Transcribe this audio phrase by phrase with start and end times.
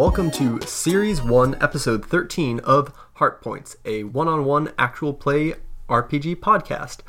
[0.00, 5.56] Welcome to Series 1, Episode 13 of Heart Points, a one on one actual play
[5.90, 7.00] RPG podcast.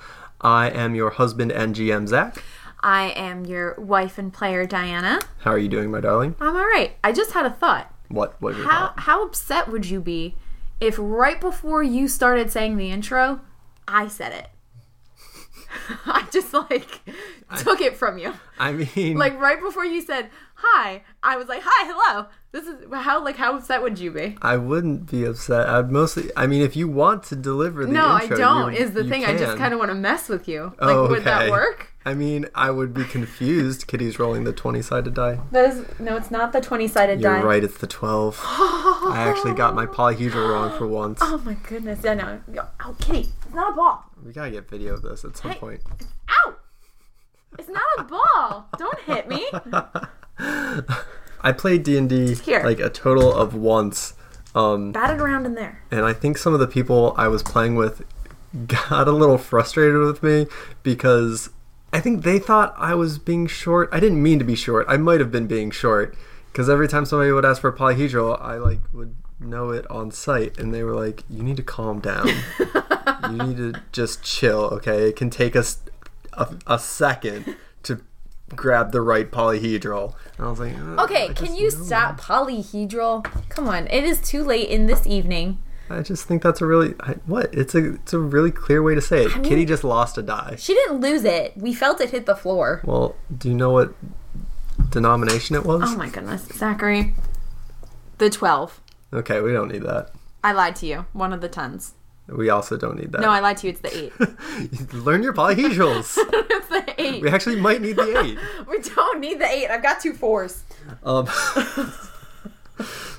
[0.41, 2.43] I am your husband and GM, Zach.
[2.83, 5.21] I am your wife and player, Diana.
[5.39, 6.35] How are you doing, my darling?
[6.41, 6.97] I'm all right.
[7.01, 7.95] I just had a thought.
[8.09, 8.99] What was your How thought?
[8.99, 10.35] how upset would you be
[10.81, 13.39] if right before you started saying the intro,
[13.87, 14.49] I said it?
[16.05, 16.99] I just like
[17.57, 18.33] took it from you.
[18.59, 20.29] I mean, Like right before you said
[20.61, 24.37] hi, I was like, "Hi, hello." This is how like how upset would you be?
[24.41, 25.69] I wouldn't be upset.
[25.69, 28.73] I'd mostly, I mean, if you want to deliver the No, intro, I don't.
[28.73, 30.73] you- Is the you thing I just kind of want to mess with you.
[30.79, 31.87] Like, Oh, would that work?
[32.05, 33.85] I mean, I would be confused.
[33.87, 35.39] Kitty's rolling the 20 sided die.
[35.51, 37.37] That is no, it's not the twenty-sided die.
[37.37, 38.39] You're right, it's the 12.
[38.43, 41.19] I actually got my polyhedral wrong for once.
[41.21, 41.99] Oh my goodness!
[42.03, 42.41] Yeah, no.
[42.83, 44.03] Oh, Kitty, it's not a ball.
[44.25, 45.57] We gotta get video of this at some Hey.
[45.59, 45.81] point.
[46.29, 46.55] Ow!
[47.59, 48.67] It's not a ball.
[48.77, 49.47] Don't hit me.
[51.43, 54.13] I played D&D like a total of once.
[54.53, 55.81] Um, Bat it around in there.
[55.91, 58.03] and I think some of the people I was playing with
[58.67, 60.45] got a little frustrated with me
[60.83, 61.49] because
[61.93, 63.89] I think they thought I was being short.
[63.91, 64.85] I didn't mean to be short.
[64.89, 66.15] I might have been being short
[66.51, 70.11] because every time somebody would ask for a polyhedral, I like would know it on
[70.11, 72.27] sight, and they were like, "You need to calm down.
[73.29, 74.65] you need to just chill.
[74.65, 75.79] Okay, it can take us
[76.33, 77.55] a, a second to."
[78.55, 83.23] Grab the right polyhedral and i was like "Uh, Okay, can you stop polyhedral?
[83.49, 85.59] Come on, it is too late in this evening.
[85.89, 88.95] I just think that's a really I, what it's a it's a really clear way
[88.95, 89.43] to say it.
[89.43, 90.55] Kitty just lost a die.
[90.57, 91.53] She didn't lose it.
[91.57, 92.81] We felt it hit the floor.
[92.85, 93.93] Well, do you know what
[94.89, 95.81] denomination it was?
[95.85, 97.13] Oh my goodness, Zachary.
[98.19, 98.79] The 12.
[99.13, 100.11] Okay, we don't need that.
[100.43, 101.05] I lied to you.
[101.13, 101.93] One of the tens.
[102.27, 103.21] We also don't need that.
[103.21, 103.73] No, I lied to you.
[103.73, 104.11] It's the
[104.89, 104.93] 8.
[104.93, 106.15] Learn your polyhedrals.
[106.17, 107.21] it's the 8.
[107.21, 108.37] we actually might need the eight.
[108.69, 109.69] We don't need the 8.
[109.69, 110.63] I've got two fours.
[111.03, 111.27] Um,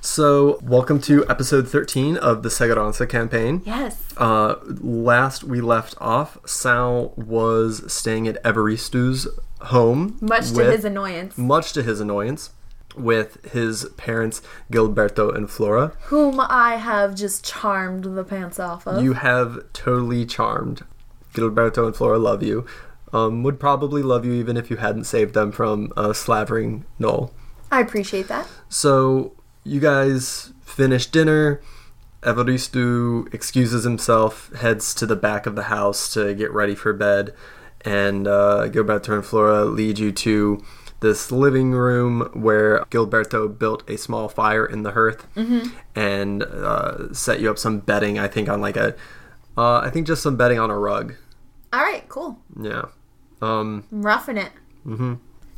[0.00, 3.62] so, welcome to episode 13 of the Seguranza campaign.
[3.64, 4.02] Yes.
[4.16, 9.28] Uh, last we left off, Sal was staying at Evaristo's
[9.60, 10.16] home.
[10.20, 11.36] Much to with- his annoyance.
[11.36, 12.50] much to his annoyance,
[12.96, 15.92] with his parents Gilberto and Flora.
[16.04, 19.02] Whom I have just charmed the pants off of.
[19.02, 20.84] You have totally charmed.
[21.34, 22.66] Gilberto and Flora love you.
[23.12, 27.30] Um, would probably love you even if you hadn't saved them from a slavering gnoll.
[27.70, 28.48] I appreciate that.
[28.68, 29.32] So
[29.64, 31.60] you guys finish dinner.
[32.22, 37.34] Evaristo excuses himself, heads to the back of the house to get ready for bed,
[37.84, 40.62] and uh, Gilberto and Flora lead you to
[41.02, 45.26] this living room where Gilberto built a small fire in the hearth
[45.94, 48.18] and uh, set you up some bedding.
[48.18, 48.96] I think on like a,
[49.58, 51.14] uh, I think just some bedding on a rug.
[51.72, 52.38] All right, cool.
[52.60, 52.86] Yeah.
[53.42, 54.52] Um, I'm roughing it.
[54.86, 55.14] Mm-hmm.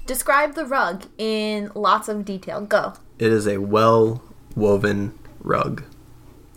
[0.07, 2.61] Describe the rug in lots of detail.
[2.63, 2.95] Go.
[3.19, 4.23] it is a well
[4.57, 5.85] woven rug.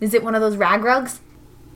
[0.00, 1.20] Is it one of those rag rugs?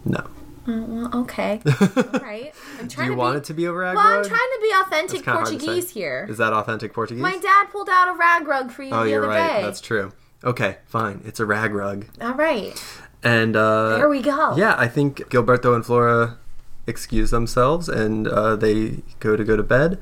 [0.05, 0.27] No.
[0.67, 1.61] Mm, well, okay.
[1.67, 2.55] All right.
[2.79, 3.39] I'm Do trying you to want be.
[3.39, 4.05] it to be a rag rug.
[4.05, 6.27] well, I'm trying to be authentic It's kinda hard to Portuguese here.
[6.31, 7.23] Is that authentic Portuguese?
[7.23, 9.57] My dad pulled out a rag rug for you oh, the you're other right.
[9.57, 9.63] day.
[9.63, 10.13] That's true.
[10.45, 11.23] Okay, fine.
[11.25, 12.07] It's a rag rug.
[12.21, 12.73] All right.
[13.23, 14.57] And uh There we go.
[14.57, 16.39] Yeah, I think Gilberto and Flora
[16.87, 19.99] excuse themselves and uh, they go to go to bed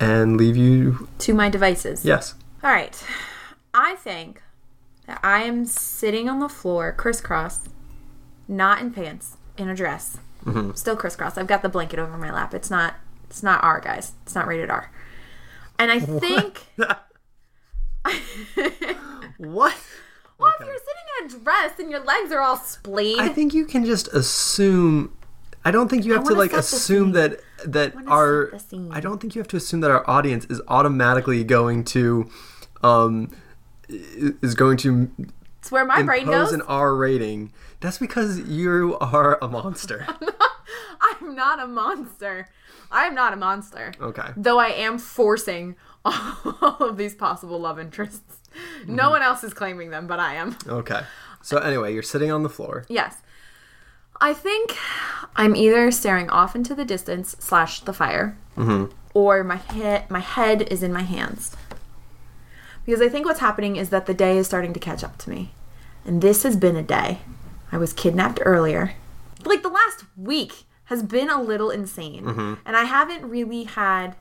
[0.00, 1.08] and leave you.
[1.18, 2.04] To my devices.
[2.04, 2.34] Yes.
[2.62, 3.00] All right.
[3.72, 4.42] I think
[5.06, 7.68] that I am sitting on the floor, crisscross,
[8.48, 10.18] not in pants, in a dress.
[10.44, 10.72] Mm-hmm.
[10.72, 11.38] Still crisscross.
[11.38, 12.54] I've got the blanket over my lap.
[12.54, 12.94] It's not.
[13.30, 14.12] It's not R, guys.
[14.22, 14.90] It's not rated R.
[15.78, 16.66] And I think.
[19.38, 19.74] What?
[20.38, 23.54] Well, if you're sitting in a dress and your legs are all splayed, I think
[23.54, 25.16] you can just assume.
[25.64, 28.50] I don't think you have to like assume that that our.
[28.50, 28.92] set the scene.
[28.92, 32.28] I don't think you have to assume that our audience is automatically going to,
[32.82, 33.30] um,
[33.88, 35.10] is going to
[35.58, 36.52] it's where my brain goes.
[36.52, 37.52] an R rating.
[37.84, 40.06] That's because you are a monster.
[41.02, 42.48] I'm not a monster.
[42.90, 43.92] I am not a monster.
[44.00, 44.30] Okay.
[44.38, 48.38] Though I am forcing all of these possible love interests.
[48.80, 48.96] Mm-hmm.
[48.96, 50.56] No one else is claiming them, but I am.
[50.66, 51.02] Okay.
[51.42, 52.86] So anyway, you're sitting on the floor.
[52.88, 53.18] Yes.
[54.18, 54.78] I think
[55.36, 58.38] I'm either staring off into the distance slash the fire,
[59.12, 61.54] or my head my head is in my hands.
[62.86, 65.28] Because I think what's happening is that the day is starting to catch up to
[65.28, 65.52] me,
[66.06, 67.18] and this has been a day.
[67.74, 68.94] I was kidnapped earlier.
[69.44, 72.54] Like the last week has been a little insane, mm-hmm.
[72.64, 74.14] and I haven't really had.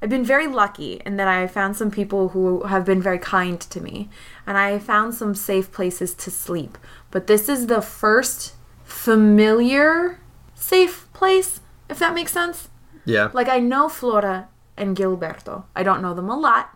[0.00, 3.60] I've been very lucky in that I found some people who have been very kind
[3.60, 4.08] to me,
[4.46, 6.78] and I found some safe places to sleep.
[7.10, 10.18] But this is the first familiar
[10.54, 11.60] safe place,
[11.90, 12.70] if that makes sense.
[13.04, 13.30] Yeah.
[13.34, 15.64] Like I know Flora and Gilberto.
[15.76, 16.74] I don't know them a lot,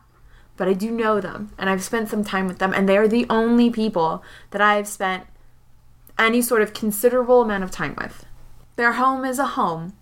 [0.58, 3.08] but I do know them and I've spent some time with them and they are
[3.08, 5.24] the only people that I've spent
[6.20, 8.26] any sort of considerable amount of time with.
[8.76, 9.94] Their home is a home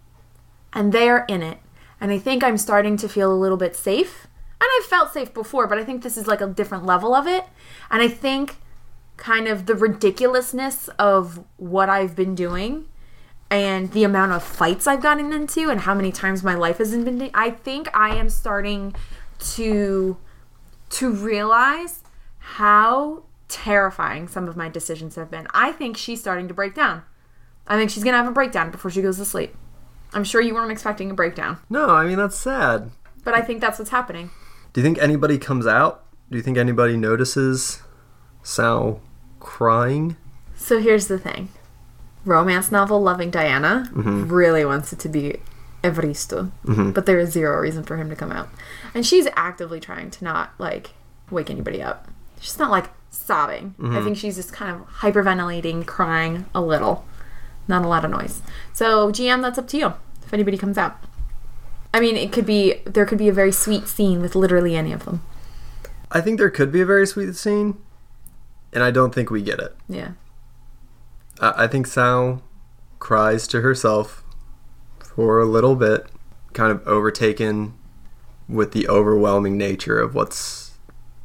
[0.72, 1.58] and they are in it.
[2.00, 4.26] And I think I'm starting to feel a little bit safe.
[4.60, 7.26] And I've felt safe before, but I think this is like a different level of
[7.26, 7.44] it.
[7.90, 8.56] And I think
[9.16, 12.86] kind of the ridiculousness of what I've been doing
[13.50, 16.92] and the amount of fights I've gotten into and how many times my life has
[16.92, 18.94] been I think I am starting
[19.54, 20.16] to
[20.90, 22.02] to realize
[22.38, 25.46] how terrifying some of my decisions have been.
[25.52, 27.02] I think she's starting to break down.
[27.66, 29.54] I think she's going to have a breakdown before she goes to sleep.
[30.12, 32.90] I'm sure you weren't expecting a breakdown, No, I mean that's sad.
[33.24, 34.30] but I think that's what's happening.
[34.72, 36.04] Do you think anybody comes out?
[36.30, 37.82] Do you think anybody notices
[38.42, 39.00] Sal
[39.40, 40.16] crying?
[40.56, 41.50] So here's the thing.
[42.24, 44.28] Romance novel loving Diana mm-hmm.
[44.28, 45.40] really wants it to be
[45.82, 46.90] Evaristo, mm-hmm.
[46.92, 48.48] but there is zero reason for him to come out.
[48.94, 50.90] And she's actively trying to not like
[51.30, 52.08] wake anybody up.
[52.40, 53.74] She's not like sobbing.
[53.78, 54.04] I mm-hmm.
[54.04, 57.04] think she's just kind of hyperventilating, crying a little.
[57.66, 58.42] Not a lot of noise.
[58.72, 59.94] So GM, that's up to you.
[60.24, 60.96] If anybody comes out.
[61.92, 64.92] I mean, it could be there could be a very sweet scene with literally any
[64.92, 65.22] of them.
[66.10, 67.78] I think there could be a very sweet scene,
[68.72, 69.76] and I don't think we get it.
[69.88, 70.12] Yeah.
[71.40, 72.42] I I think Sal
[72.98, 74.24] cries to herself
[75.00, 76.06] for a little bit,
[76.52, 77.74] kind of overtaken
[78.48, 80.78] with the overwhelming nature of what's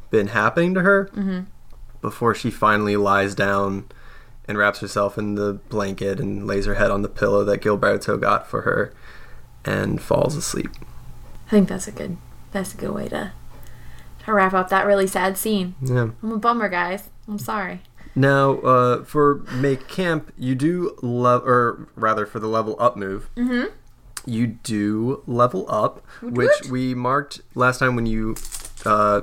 [0.09, 1.41] been happening to her mm-hmm.
[2.03, 3.85] Before she finally lies down
[4.47, 8.19] and wraps herself in the blanket and lays her head on the pillow that Gilberto
[8.21, 8.94] got for her
[9.65, 10.69] and falls asleep.
[11.47, 12.17] I think that's a good
[12.51, 13.31] that's a good way to
[14.25, 15.75] to wrap up that really sad scene.
[15.81, 16.09] Yeah.
[16.21, 17.09] I'm a bummer, guys.
[17.27, 17.81] I'm sorry.
[18.15, 23.29] Now, uh, for make camp, you do love, or rather, for the level up move,
[24.25, 28.35] you do level up, which we marked last time when you
[28.85, 29.21] uh,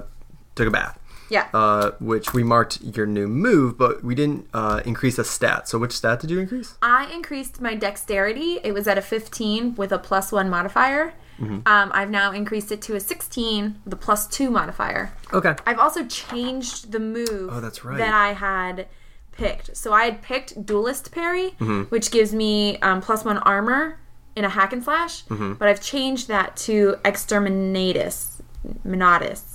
[0.57, 0.99] took a bath.
[1.31, 1.47] Yeah.
[1.55, 5.69] Uh, which we marked your new move, but we didn't uh, increase a stat.
[5.69, 6.75] So, which stat did you increase?
[6.83, 8.59] I increased my dexterity.
[8.65, 11.15] It was at a 15 with a plus one modifier.
[11.43, 15.11] Um, I've now increased it to a 16 with a plus two modifier.
[15.33, 15.55] Okay.
[15.65, 17.97] I've also changed the move Oh, that's right.
[17.97, 18.89] that I had
[19.33, 19.75] picked.
[19.75, 21.85] So I had picked Duelist Parry, Mm-hmm.
[21.85, 23.99] which gives me um, plus one armor
[24.37, 25.55] in a hack and slash, Mm-hmm.
[25.55, 28.43] but I've changed that to Exterminatus.
[28.87, 29.50] Minatus.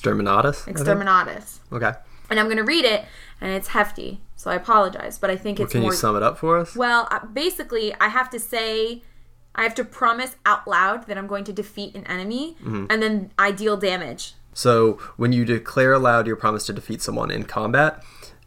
[0.00, 0.64] Exterminatus.
[0.66, 1.58] Exterminatus.
[1.72, 1.92] Okay.
[2.30, 3.04] And I'm going to read it,
[3.40, 4.20] and it's hefty.
[4.34, 5.92] So I apologize, but I think it's Can more.
[5.92, 6.74] you sum it up for us?
[6.76, 9.02] Well, uh, basically, I have to say,
[9.54, 12.86] I have to promise out loud that I'm going to defeat an enemy, Mm-hmm.
[12.90, 14.34] and then I deal damage.
[14.52, 18.02] So when you declare aloud your promise to defeat someone in combat,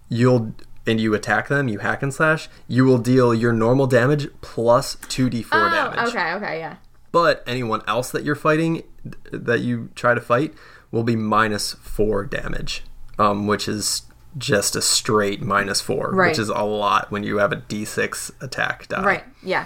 [0.09, 0.53] you'll
[0.87, 4.95] and you attack them, you hack and slash, you will deal your normal damage plus
[4.95, 6.09] 2d4 Oh, damage.
[6.09, 6.77] okay, okay, yeah.
[7.11, 8.83] But anyone else that you're fighting
[9.31, 10.53] that you try to fight
[10.91, 12.83] will be minus 4 damage,
[13.17, 14.03] um, which is
[14.37, 16.29] just a straight minus 4, Right.
[16.29, 19.03] which is a lot when you have a d6 attack die.
[19.03, 19.65] Right, yeah.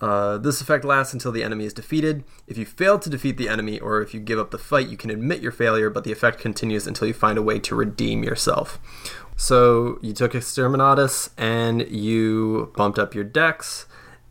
[0.00, 2.22] Uh, this effect lasts until the enemy is defeated.
[2.46, 4.96] If you fail to defeat the enemy, or if you give up the fight, you
[4.96, 8.22] can admit your failure, but the effect continues until you find a way to redeem
[8.22, 8.78] yourself.
[9.36, 13.86] So you took Exterminatus and you bumped up your dex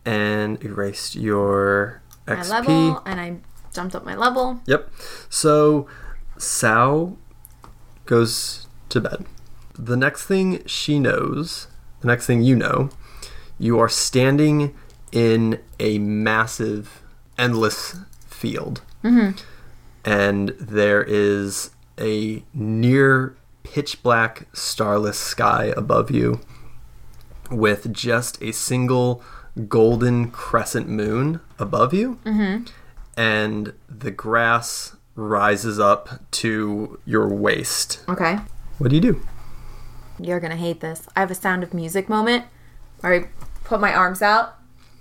[0.05, 2.49] and erased your XP.
[2.49, 3.37] My level, and I
[3.73, 4.61] jumped up my level.
[4.67, 4.89] Yep.
[5.29, 5.87] So
[6.37, 7.15] Sao
[8.05, 9.25] goes to bed.
[9.77, 11.67] The next thing she knows,
[12.01, 12.89] the next thing you know,
[13.59, 14.75] you are standing
[15.11, 17.01] in a massive,
[17.37, 18.81] endless field.
[19.03, 19.37] Mm-hmm.
[20.05, 26.39] And there is a near pitch black, starless sky above you
[27.51, 29.23] with just a single
[29.67, 32.63] golden crescent moon above you mm-hmm.
[33.15, 37.99] and the grass rises up to your waist.
[38.07, 38.37] Okay.
[38.77, 39.21] What do you do?
[40.19, 41.07] You're gonna hate this.
[41.15, 42.45] I have a sound of music moment
[43.01, 43.27] where I
[43.65, 44.55] put my arms out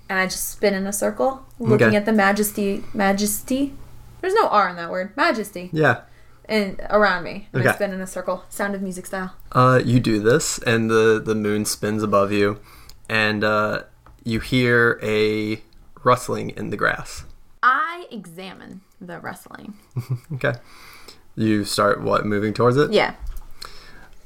[0.08, 1.96] and I just spin in a circle, looking Okay.
[1.96, 3.74] at the majesty majesty.
[4.20, 5.14] There's no R in that word.
[5.16, 5.68] Majesty.
[5.72, 6.00] Yeah.
[6.48, 7.48] And around me.
[7.52, 8.44] And I spin in a circle.
[8.48, 9.34] Sound of music style.
[9.52, 12.60] Uh, you do this, and the, the moon spins above you,
[13.08, 13.82] and uh,
[14.24, 15.60] you hear a
[16.04, 17.24] rustling in the grass.
[17.64, 19.74] I examine the wrestling.
[20.34, 20.54] Okay.
[21.34, 22.92] You start, what, moving towards it?
[22.92, 23.14] Yeah.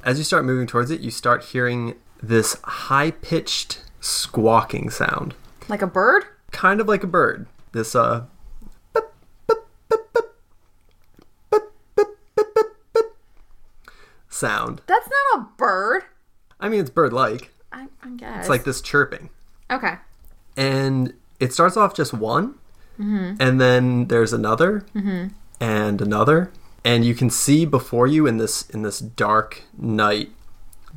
[0.04, 5.34] As you start moving towards it, you start hearing this high pitched squawking sound,
[5.68, 6.24] Like a bird?
[6.52, 7.46] kind of like a bird.
[7.72, 8.24] This, uh,
[14.28, 14.82] sound.
[14.86, 16.04] That's not a bird.
[16.58, 17.52] I mean, it's bird like.
[17.72, 18.40] I, I guess.
[18.40, 19.30] It's like this chirping.
[19.70, 19.94] Okay.
[20.56, 22.54] And it starts off just one,
[23.00, 24.84] and then there's another,
[25.60, 26.50] and another,
[26.84, 30.30] and you can see before you in this in this dark night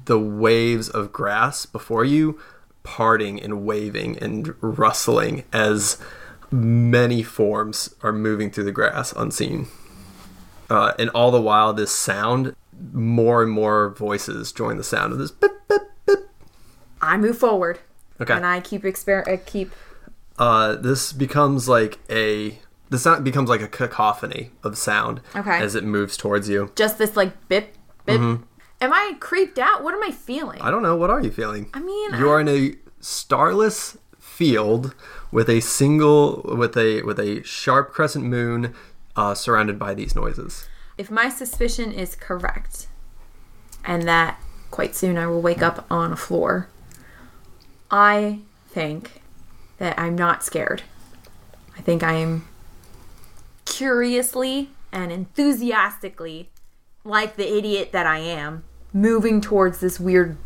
[0.05, 2.39] the waves of grass before you
[2.83, 5.97] parting and waving and rustling as
[6.51, 9.67] many forms are moving through the grass unseen.
[10.69, 12.55] Uh, and all the while, this sound,
[12.91, 15.31] more and more voices join the sound of this.
[15.31, 16.19] Beep, beep, beep.
[17.01, 17.79] I move forward.
[18.19, 18.33] Okay.
[18.33, 19.71] And I keep exper- I keep
[20.39, 22.59] Uh, this becomes like a.
[22.89, 25.57] The sound becomes like a cacophony of sound Okay.
[25.59, 26.71] as it moves towards you.
[26.75, 27.75] just this like bip
[28.05, 28.19] bip.
[28.19, 28.45] Am
[28.81, 29.83] I creeped out?
[29.83, 30.57] What am I feeling?
[30.59, 30.67] Mm-hmm.
[30.67, 30.95] I don't know.
[30.95, 31.69] What are you feeling?
[31.73, 34.93] I mean, you are in a starless field
[35.31, 38.73] with a single with a with a sharp crescent moon
[39.15, 40.67] uh, surrounded by these noises.
[40.97, 42.87] if my suspicion is correct,
[43.85, 46.67] and that quite soon I will wake up on a floor,
[47.89, 49.21] I think
[49.83, 50.81] that I'm not scared.
[51.77, 52.47] I think I am
[53.65, 56.49] curiously and enthusiastically,
[57.03, 58.63] like the idiot that I am,
[58.93, 60.37] moving towards this weird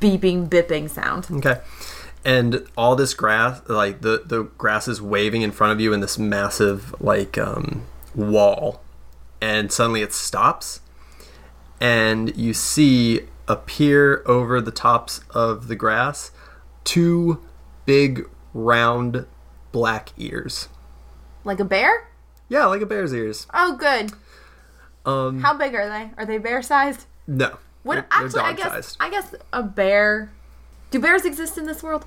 [0.00, 1.26] beeping, bipping sound.
[1.28, 1.60] Okay.
[2.24, 5.98] And all this grass, like the the grass is waving in front of you in
[5.98, 8.80] this massive like um, wall,
[9.40, 10.82] and suddenly it stops,
[11.80, 16.30] and you see appear over the tops of the grass
[16.84, 17.42] two
[17.84, 19.26] big round
[19.72, 20.68] black ears.
[21.44, 22.08] Like a bear?
[22.48, 23.46] Yeah, like a bear's ears.
[23.52, 24.12] Oh, good.
[25.04, 26.10] Um, How big are they?
[26.18, 27.06] Are they bear sized?
[27.26, 28.28] no, What they're, actually?
[28.30, 28.96] they're I guess dog-sized.
[29.00, 30.30] I guess a bear.
[30.90, 32.06] Do bears exist in this world?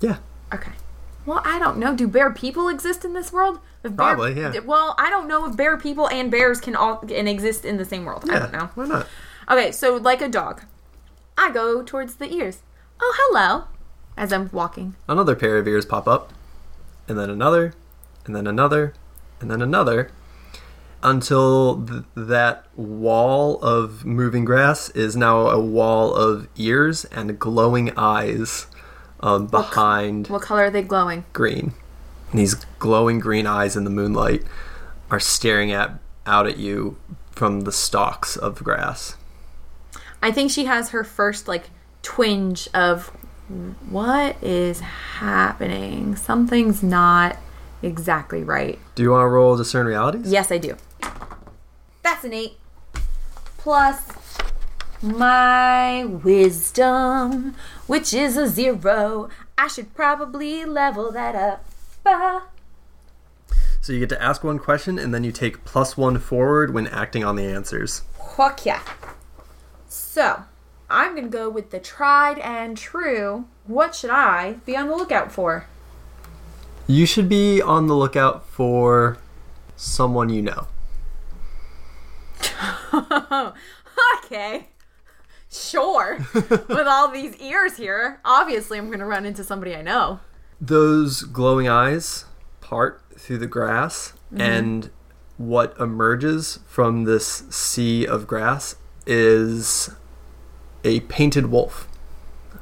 [0.00, 0.18] Yeah,
[0.52, 0.72] Okay.
[1.24, 1.96] Well, I don't know.
[1.96, 3.58] Do bear people exist in this world?
[3.82, 4.58] Bear- Probably, yeah.
[4.60, 7.84] Well, I don't know if bear people and bears can all can exist in the
[7.84, 8.28] same world.
[8.30, 8.70] I don't know.
[8.76, 9.06] Why not?
[9.50, 10.62] Okay, so like a dog,
[11.36, 12.62] I go towards the ears.
[13.00, 13.64] Oh, hello.
[14.16, 14.96] As I'm walking.
[15.08, 16.32] Another pair of ears pop up,
[17.08, 17.74] and then another,
[18.24, 18.94] and then another,
[19.40, 20.10] and then another,
[21.02, 27.92] until th- that wall of moving grass is now a wall of ears and glowing
[27.96, 28.66] eyes
[29.20, 31.24] um, behind What color are they glowing?
[31.32, 31.74] green.
[32.30, 34.42] And these glowing green eyes in the moonlight
[35.10, 36.96] are staring at out at you
[37.30, 39.16] from the stalks of grass.
[40.22, 41.70] I think she has her first like
[42.02, 43.12] twinge of
[43.88, 46.16] what is happening.
[46.16, 47.36] Something's not
[47.82, 48.78] exactly right.
[48.94, 50.30] Do you want to roll discern realities?
[50.30, 50.76] Yes, I do.
[52.02, 52.58] That's an eight.
[53.58, 54.38] Plus
[55.02, 57.54] my wisdom,
[57.86, 59.28] which is a zero.
[59.58, 61.64] I should probably level that up.
[62.02, 62.42] Bah.
[63.80, 66.88] So you get to ask one question and then you take plus one forward when
[66.88, 68.02] acting on the answers.
[68.36, 68.82] Fuck yeah.
[69.88, 70.44] So,
[70.88, 73.46] I'm gonna go with the tried and true.
[73.66, 75.66] What should I be on the lookout for?
[76.86, 79.18] You should be on the lookout for
[79.74, 80.68] someone you know.
[84.16, 84.68] okay.
[85.50, 86.18] Sure.
[86.34, 90.20] with all these ears here, obviously I'm gonna run into somebody I know.
[90.60, 92.26] Those glowing eyes
[92.60, 94.40] part through the grass, mm-hmm.
[94.40, 94.90] and
[95.36, 98.76] what emerges from this sea of grass
[99.06, 99.90] is
[100.86, 101.88] a painted wolf.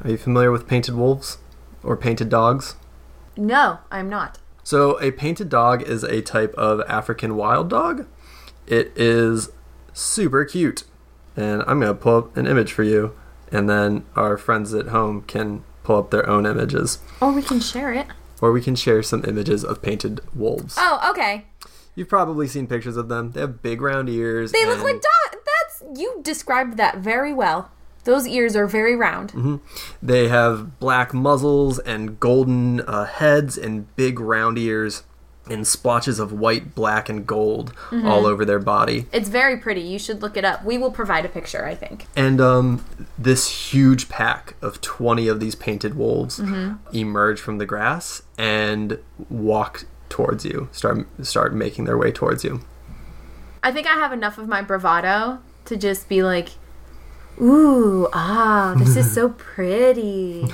[0.03, 1.39] Are you familiar with painted wolves
[1.83, 2.75] or painted dogs?
[3.37, 4.39] No, I'm not.
[4.63, 8.07] So, a painted dog is a type of African wild dog.
[8.67, 9.51] It is
[9.93, 10.85] super cute.
[11.37, 13.15] And I'm going to pull up an image for you,
[13.53, 17.01] and then our friends at home can pull up their own images.
[17.21, 18.07] Or we can share it.
[18.41, 20.77] Or we can share some images of painted wolves.
[20.79, 21.45] Oh, okay.
[21.95, 23.33] You've probably seen pictures of them.
[23.33, 24.53] They have big round ears.
[24.53, 25.41] They look like dog.
[25.45, 27.71] That's you described that very well.
[28.05, 29.61] Those ears are very round.
[30.03, 35.03] They have black muzzles and golden uh, heads and big round ears
[35.51, 38.07] and splotches of white, black, and gold Mm-hmm.
[38.07, 39.07] all over their body.
[39.13, 39.83] It's very pretty.
[39.83, 40.65] You should look it up.
[40.65, 42.07] We will provide a picture, I think.
[42.17, 42.85] And um,
[43.19, 46.97] this huge pack of 20 of these painted wolves Mm-hmm.
[46.97, 52.61] emerge from the grass and walk towards you, start, start making their way towards you.
[53.63, 56.51] I think I have enough of my bravado to just be like,
[57.41, 60.47] ooh, ah, this is so pretty.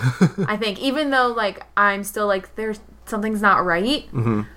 [0.46, 4.08] I think, even though, like, I'm still like, there's something's not right,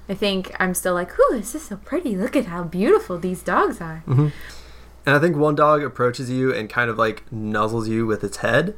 [0.07, 2.15] I think I'm still like, ooh, this is so pretty.
[2.15, 4.03] Look at how beautiful these dogs are.
[4.07, 8.37] And I think one dog approaches you and kind of like nuzzles you with its
[8.37, 8.75] head.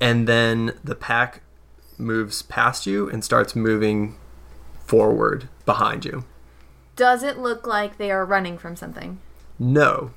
[0.00, 1.40] And then the pack
[1.96, 4.16] moves past you and starts moving
[4.84, 6.24] forward behind you.
[6.94, 9.18] Does it look like they are running from something?
[9.58, 10.12] No.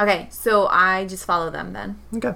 [0.00, 1.98] Okay, so I just follow them then.
[2.16, 2.34] Okay.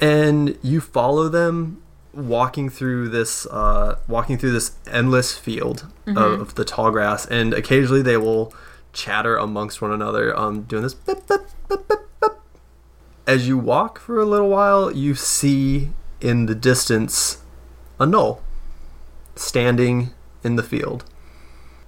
[0.00, 6.64] And you follow them walking through this uh, walking through this endless field of the
[6.64, 8.54] tall grass and occasionally they will
[8.96, 10.94] chatter amongst one another, um, doing this.
[10.94, 11.80] Beep, beep, beep.
[13.26, 15.90] As you walk for a little while, you see
[16.20, 17.42] in the distance
[18.00, 18.40] a gnoll
[19.34, 20.10] standing
[20.42, 21.04] in the field.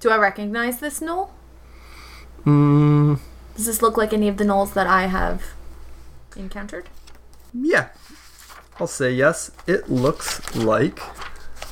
[0.00, 1.30] Do I recognize this gnoll?
[2.45, 3.18] Mm,
[3.58, 5.42] Does this look like any of the gnolls that I have
[6.36, 6.88] encountered?
[7.52, 7.88] yeah,
[8.78, 9.50] I'll say yes.
[9.66, 11.00] It looks like,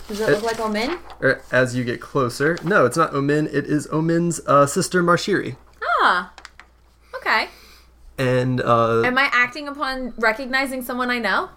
[0.08, 0.98] Does it It- look like Omin?
[1.20, 3.46] or as you get closer, no, it's not Omin.
[3.54, 5.56] It is Omin's uh, sister Marshiri,
[6.02, 6.32] Ah.
[7.14, 7.50] Okay.
[8.18, 11.50] and uh, Am I acting upon recognizing someone I know?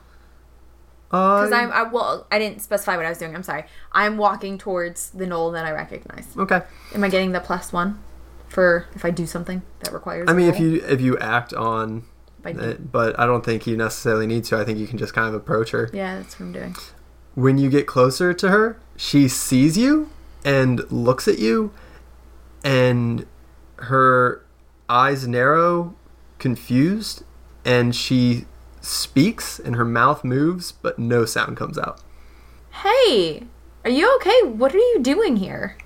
[1.12, 3.34] uh, Because I'm, I well, I didn't specify what I was doing.
[3.36, 3.64] I'm sorry.
[3.92, 6.28] I'm walking towards the gnoll that I recognize.
[6.38, 6.62] okay.
[6.94, 7.98] Am I getting the plus one
[8.50, 10.28] for if I do something that requires?
[10.30, 12.04] I mean, if you if you act on
[12.40, 14.58] If I do- it, but I don't think you necessarily need to.
[14.58, 15.90] I think you can just kind of approach her.
[15.94, 16.76] yeah, that's what I'm doing.
[17.36, 20.10] When you get closer to her, she sees you
[20.44, 21.72] and looks at you,
[22.64, 23.26] and
[23.78, 24.44] her
[24.90, 25.96] eyes narrow,
[26.40, 27.24] confused,
[27.64, 28.46] and she
[28.82, 32.02] speaks, and her mouth moves, but no sound comes out.
[32.84, 33.44] Hey,
[33.84, 34.44] are you okay?
[34.44, 35.78] What are you doing here?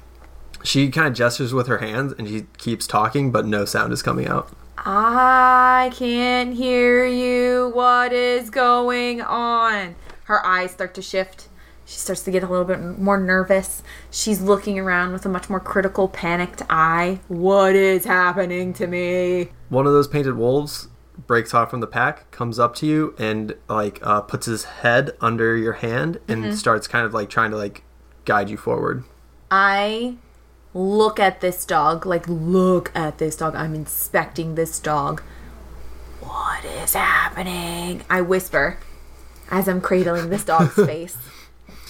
[0.63, 4.01] She kind of gestures with her hands, and she keeps talking, but no sound is
[4.01, 4.49] coming out.
[4.77, 7.71] I can't hear you.
[7.73, 9.95] What is going on?
[10.25, 11.47] Her eyes start to shift.
[11.85, 13.83] She starts to get a little bit more nervous.
[14.09, 17.19] She's looking around with a much more critical, panicked eye.
[17.27, 19.49] What is happening to me?
[19.69, 20.87] One of those painted wolves
[21.27, 25.11] breaks off from the pack, comes up to you, and like uh, puts his head
[25.21, 27.83] under your hand and starts kind of like trying to like
[28.25, 29.03] guide you forward.
[29.51, 30.15] I
[30.73, 33.55] look at this dog, like, look at this dog.
[33.55, 35.21] I'm inspecting this dog.
[36.19, 38.03] What is happening?
[38.09, 38.77] I whisper
[39.51, 41.17] as I'm cradling this dog's face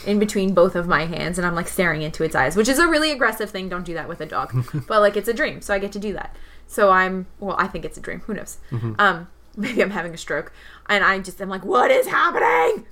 [0.05, 2.79] in between both of my hands, and I'm like staring into its eyes, which is
[2.79, 3.69] a really aggressive thing.
[3.69, 4.53] Don't do that with a dog.
[4.87, 6.35] but like, it's a dream, so I get to do that.
[6.67, 8.21] So I'm, well, I think it's a dream.
[8.21, 8.57] Who knows?
[8.99, 10.51] Um, maybe I'm having a stroke.
[10.87, 12.85] And I just am like, what is happening?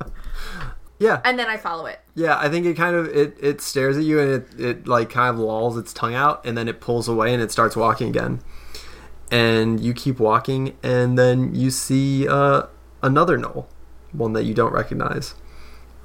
[1.06, 1.98] Yeah, And then I follow it.
[2.14, 2.36] yeah.
[2.38, 5.30] I think it kind of it it stares at you and it it like kind
[5.34, 8.40] of lolls its tongue out and then it pulls away and it starts walking again.
[9.30, 12.62] And you keep walking and then you see uh,
[13.02, 13.66] another gnoll,
[14.12, 15.34] one that you don't recognize,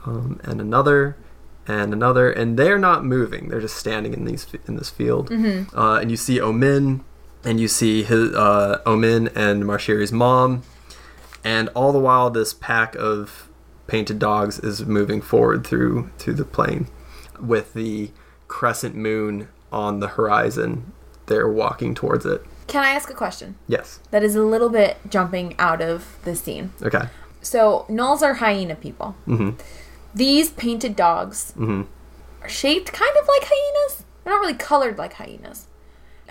[0.05, 1.15] um, and another.
[1.67, 5.29] And another, and they're not moving; they're just standing in these in this field.
[5.31, 7.01] Uh, and you see Omin,
[7.43, 10.63] and you see his uh, Omin and Marshiri's mom,
[11.43, 13.49] and all the while this pack of
[13.89, 16.87] painted dogs is moving forward through through the plain
[17.39, 18.11] with the
[18.47, 20.91] crescent moon on the horizon
[21.25, 23.55] they're walking towards it Can I ask a question?
[23.67, 26.71] yes that is a little bit jumping out of the scene.
[26.81, 27.07] okay
[27.41, 29.15] So, gnolls are hyena people.
[29.25, 29.51] Mm-hmm.
[30.13, 31.83] These painted dogs mm-hmm.
[32.43, 34.03] are shaped kind of like hyenas.
[34.23, 35.67] They're not really colored like hyenas.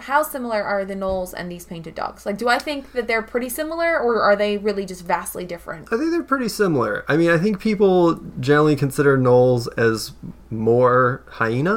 [0.09, 2.25] How similar are the gnolls and these painted dogs?
[2.27, 5.83] Like, do I think that they're pretty similar, or are they really just vastly different?
[5.93, 10.13] i think they're pretty similar i mean i think people generally consider gnolls as
[10.51, 11.77] more hyena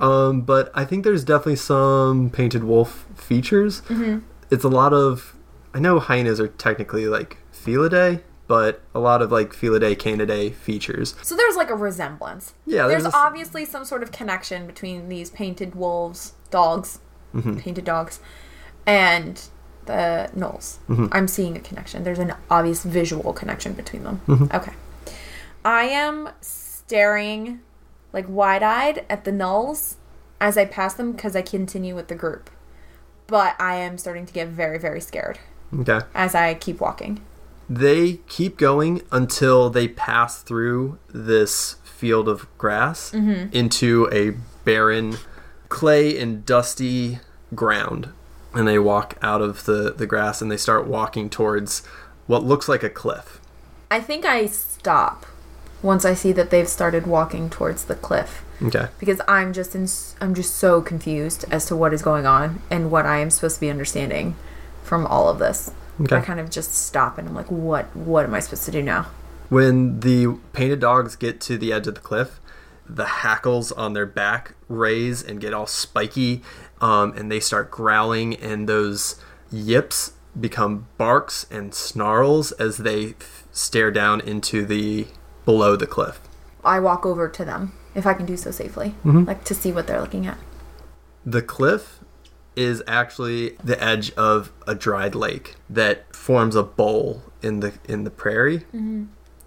[0.00, 3.82] um, but i think there's definitely some painted wolf features
[4.50, 5.34] it's a lot of
[5.74, 11.14] i know hyenas are technically like felidae but a lot of like felidae canidae features
[11.22, 12.54] So there's like a resemblance.
[12.66, 16.98] Yeah, there's, there's a obviously some sort of connection between these painted wolves, dogs,
[17.34, 17.58] Mm-hmm.
[17.58, 18.20] painted dogs,
[18.86, 19.40] and
[19.86, 20.78] the gnolls.
[20.88, 21.06] Mm-hmm.
[21.12, 22.04] I'm seeing a connection.
[22.04, 24.20] There's an obvious visual connection between them.
[24.26, 24.56] Mm-hmm.
[24.56, 24.72] Okay.
[25.64, 27.60] I am staring
[28.12, 29.96] like wide eyed at the gnolls
[30.40, 32.50] as I pass them because I continue with the group.
[33.26, 35.38] But I am starting to get very, very scared
[35.80, 37.20] okay as I keep walking.
[37.68, 44.30] They keep going until they pass through this field of grass into a
[44.64, 45.16] barren
[45.70, 47.20] clay and dusty
[47.54, 48.10] ground.
[48.52, 51.82] And they walk out of the, the grass and they start walking towards
[52.26, 53.40] what looks like a cliff.
[53.90, 55.24] I think I stop
[55.82, 58.88] once I see that they've started walking towards the cliff Okay.
[58.98, 59.88] because I'm just in,
[60.20, 63.54] I'm just so confused as to what is going on and what I am supposed
[63.56, 64.36] to be understanding
[64.82, 65.70] from all of this.
[66.00, 66.16] Okay.
[66.16, 68.82] I kind of just stop and I'm like, what what am I supposed to do
[68.82, 69.06] now?
[69.48, 72.39] When the painted dogs get to the edge of the cliff,
[72.94, 76.42] the hackles on their back raise and get all spiky,
[76.80, 83.46] um, and they start growling, and those yips become barks and snarls as they f-
[83.52, 85.06] stare down into the
[85.44, 86.20] below the cliff.
[86.64, 89.86] I walk over to them if I can do so safely, like to see what
[89.86, 90.38] they're looking at.
[91.26, 92.00] The cliff
[92.56, 98.04] is actually the edge of a dried lake that forms a bowl in the in
[98.04, 98.66] the prairie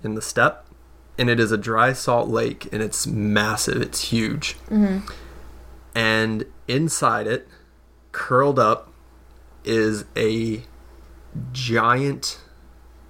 [0.03, 0.65] in the steppe
[1.17, 4.57] and it is a dry salt lake and it's massive it's huge.
[5.95, 7.47] And inside it
[8.11, 8.91] curled up
[9.63, 10.63] is a
[11.51, 12.39] giant,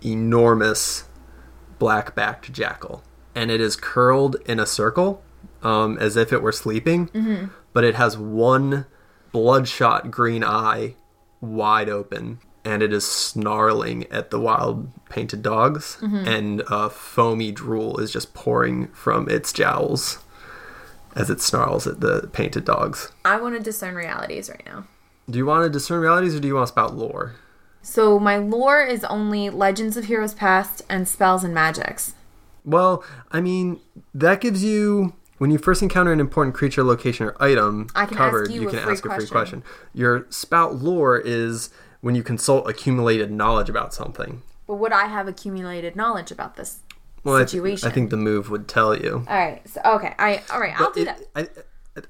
[0.03, 1.05] enormous
[1.79, 3.03] black backed jackal.
[3.35, 5.23] And it is curled in a circle
[5.63, 8.85] um, as if it were sleeping, but it has one
[9.31, 10.95] bloodshot green eye
[11.41, 17.99] wide open and it is snarling at the wild painted dogs and uh, foamy drool
[17.99, 20.19] is just pouring from its jowls
[21.15, 24.85] as it snarls at the painted dogs I want to discern realities right now.
[25.29, 27.35] do you want to discern realities or do you want to spout lore
[27.81, 32.15] So my lore is only legends of heroes past and spells and magics.
[32.65, 33.79] well i mean
[34.13, 38.61] that gives you when you first encounter an important creature location or item covered you
[38.61, 39.27] you can ask a free question.
[39.27, 41.69] question your spout lore is
[42.03, 46.79] when you consult accumulated knowledge about something But would I have accumulated knowledge about this
[47.23, 47.87] well, I th- situation?
[47.87, 49.61] I, think the move would tell you All right.
[49.67, 50.13] So okay.
[50.19, 50.79] I all right.
[50.79, 51.21] I'll do It- that.
[51.35, 51.47] I,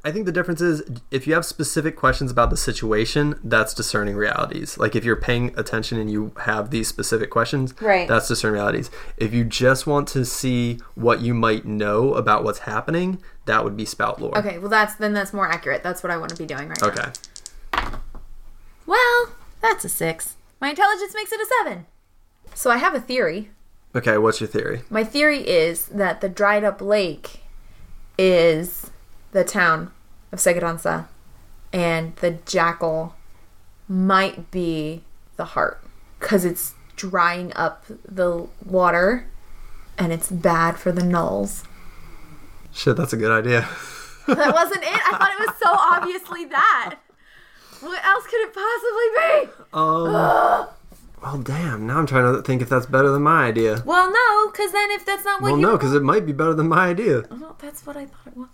[0.03, 4.15] I think the difference is if you have specific questions about the situation, that's discerning
[4.15, 4.77] realities.
[4.77, 8.07] Like if you're paying attention and you have these specific questions, Right.
[8.07, 8.89] that's discerning realities.
[9.17, 13.75] If you just want to see what you might know about what's happening, that would
[13.75, 14.35] be spout lore.
[14.37, 14.57] Okay.
[14.57, 15.83] Well, that's then that's more accurate.
[15.83, 16.87] That's what I want to be doing right now.
[16.87, 17.11] Okay.
[18.85, 19.29] Well,
[19.63, 20.35] that's a six.
[20.61, 21.87] My intelligence makes it a seven.
[22.53, 23.49] So I have a theory.
[23.95, 24.81] Okay, what's your theory?
[24.89, 27.41] My theory is that the dried up lake
[28.17, 28.91] is
[29.31, 29.91] the town
[30.31, 31.07] of Seguranza,
[31.71, 33.15] and the jackal
[33.87, 35.03] might be
[35.37, 35.83] the heart
[36.19, 39.27] because it's drying up the water
[39.97, 41.65] and it's bad for the gnolls.
[42.73, 43.67] Shit, that's a good idea.
[44.27, 44.89] That wasn't it.
[44.89, 46.95] I thought it was so obviously that.
[47.83, 49.63] What else could it possibly be?
[49.73, 50.67] Um.
[51.21, 51.85] well, damn.
[51.87, 53.81] Now I'm trying to think if that's better than my idea.
[53.85, 56.25] Well, no, because then if that's not what you Well, you no, because it might
[56.25, 57.23] be better than my idea.
[57.29, 58.47] Oh, Well, that's what I thought it was.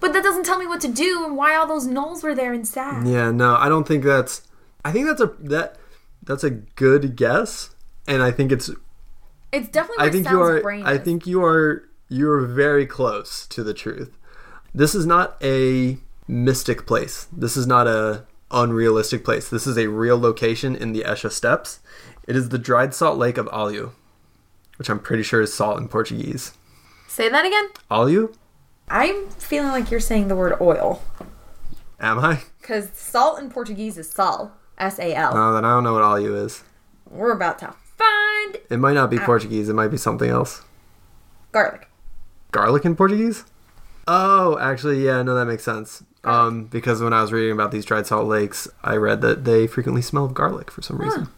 [0.00, 2.52] But that doesn't tell me what to do and why all those gnolls were there
[2.52, 3.06] instead.
[3.06, 4.42] Yeah, no, I don't think that's.
[4.84, 5.76] I think that's a that
[6.24, 7.70] that's a good guess,
[8.08, 8.68] and I think it's
[9.52, 10.60] It's definitely I think you are.
[10.60, 11.02] brain I is.
[11.02, 11.88] think you are.
[12.08, 14.16] You are very close to the truth.
[14.74, 17.26] This is not a mystic place.
[17.32, 19.48] This is not a unrealistic place.
[19.48, 21.80] This is a real location in the Esha Steppes.
[22.28, 23.92] It is the dried salt lake of Alhu,
[24.76, 26.52] which I'm pretty sure is salt in Portuguese.
[27.08, 27.68] Say that again.
[27.90, 28.34] Alhu?
[28.88, 31.02] I'm feeling like you're saying the word oil
[32.00, 32.42] Am I?
[32.60, 35.32] because salt in Portuguese is sal, S A L.
[35.36, 36.62] Oh, then I don't know what Alhu is.
[37.10, 39.68] We're about to find It might not be Portuguese.
[39.68, 40.62] It might be something else.
[41.52, 41.88] garlic.
[42.50, 43.44] garlic in Portuguese?
[44.08, 46.02] Oh, actually, yeah, no, that makes sense.
[46.24, 49.66] Um, because when I was reading about these dried salt lakes, I read that they
[49.66, 51.28] frequently smell of garlic for some reason.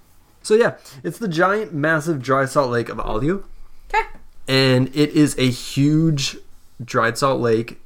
[0.43, 3.45] So yeah, it's the giant, massive dry salt lake of Alhu,
[3.89, 4.07] Okay.
[4.47, 6.37] and it is a huge
[6.85, 7.81] dried salt lake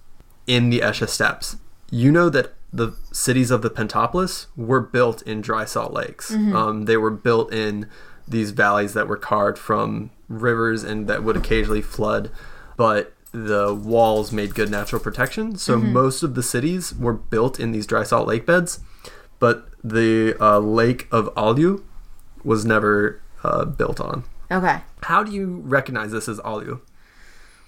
[0.48, 1.56] in the Esha Steppes.
[1.90, 6.32] You know that the cities of the Pentapolis were built in dry salt lakes.
[6.32, 7.88] Um, they were built in
[8.26, 12.30] these valleys that were carved from rivers and that would occasionally flood,
[12.76, 15.56] but the walls made good natural protection.
[15.56, 18.80] So most of the cities were built in these dry salt lake beds,
[19.38, 21.82] but the uh, lake of Alhu
[22.42, 24.24] was never uh, built on.
[24.50, 24.80] Okay.
[25.02, 26.80] How do you recognize this as Alhu?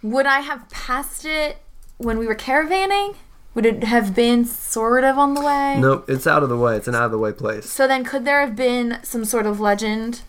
[0.02, 1.58] Would I have passed it
[1.98, 3.16] when we were caravanning?
[3.54, 5.76] Would it have been sort of on the way?
[5.78, 6.76] Nope, it's out of the way.
[6.76, 7.68] It's an out of the way place.
[7.68, 10.22] So then, could there have been some sort of legend,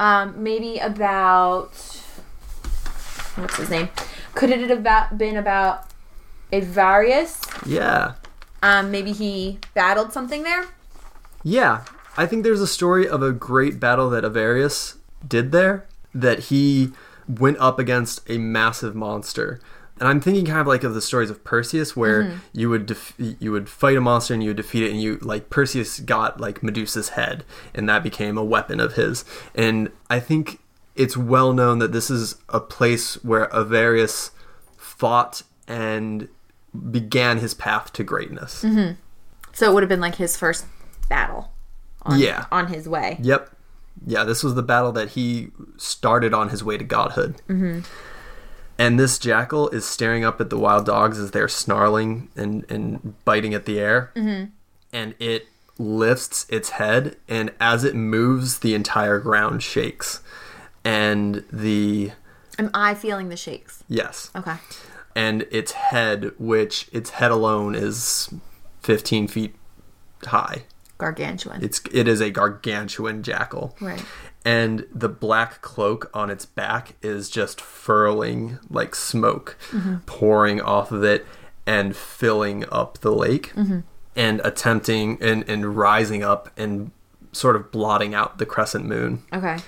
[0.00, 1.68] um, maybe about
[3.36, 3.90] what's his name?
[4.34, 5.86] Could it have about been about
[6.52, 7.40] Advarius?
[7.66, 8.14] Yeah.
[8.62, 10.66] Um, maybe he battled something there.
[11.42, 11.84] Yeah.
[12.16, 16.92] I think there's a story of a great battle that Avarius did there that he
[17.28, 19.60] went up against a massive monster.
[19.98, 23.14] And I'm thinking kind of like of the stories of Perseus where you would def-
[23.18, 26.40] you would fight a monster and you would defeat it and you like Perseus got
[26.40, 27.44] like Medusa's head
[27.74, 29.24] and that became a weapon of his.
[29.54, 30.58] And I think
[30.96, 34.30] it's well known that this is a place where Avarius
[34.76, 36.28] fought and
[36.90, 38.62] began his path to greatness.
[39.52, 40.66] So it would have been like his first
[41.08, 41.52] battle.
[42.02, 42.46] On, Yeah.
[42.50, 43.18] On his way.
[43.22, 43.50] Yep.
[44.06, 47.36] Yeah, this was the battle that he started on his way to godhood.
[47.48, 47.80] Mm-hmm.
[48.76, 53.14] And this jackal is staring up at the wild dogs as they're snarling and, and
[53.24, 54.10] biting at the air.
[54.16, 54.50] Mm-hmm.
[54.92, 55.46] And it
[55.78, 60.20] lifts its head, and as it moves, the entire ground shakes.
[60.84, 62.12] And the.
[62.58, 63.82] Am I feeling the shakes?
[63.88, 64.30] Yes.
[64.36, 64.56] Okay.
[65.16, 68.32] And its head, which its head alone is
[68.82, 69.54] 15 feet
[70.24, 70.64] high.
[70.98, 71.62] Gargantuan.
[71.62, 73.76] It's it is a gargantuan jackal.
[73.80, 74.04] Right.
[74.44, 79.96] And the black cloak on its back is just furling like smoke mm-hmm.
[80.06, 81.26] pouring off of it
[81.66, 83.52] and filling up the lake.
[83.54, 83.80] Mm-hmm.
[84.16, 86.92] and attempting and, and rising up and
[87.32, 89.22] sort of blotting out the crescent moon.
[89.32, 89.58] Okay.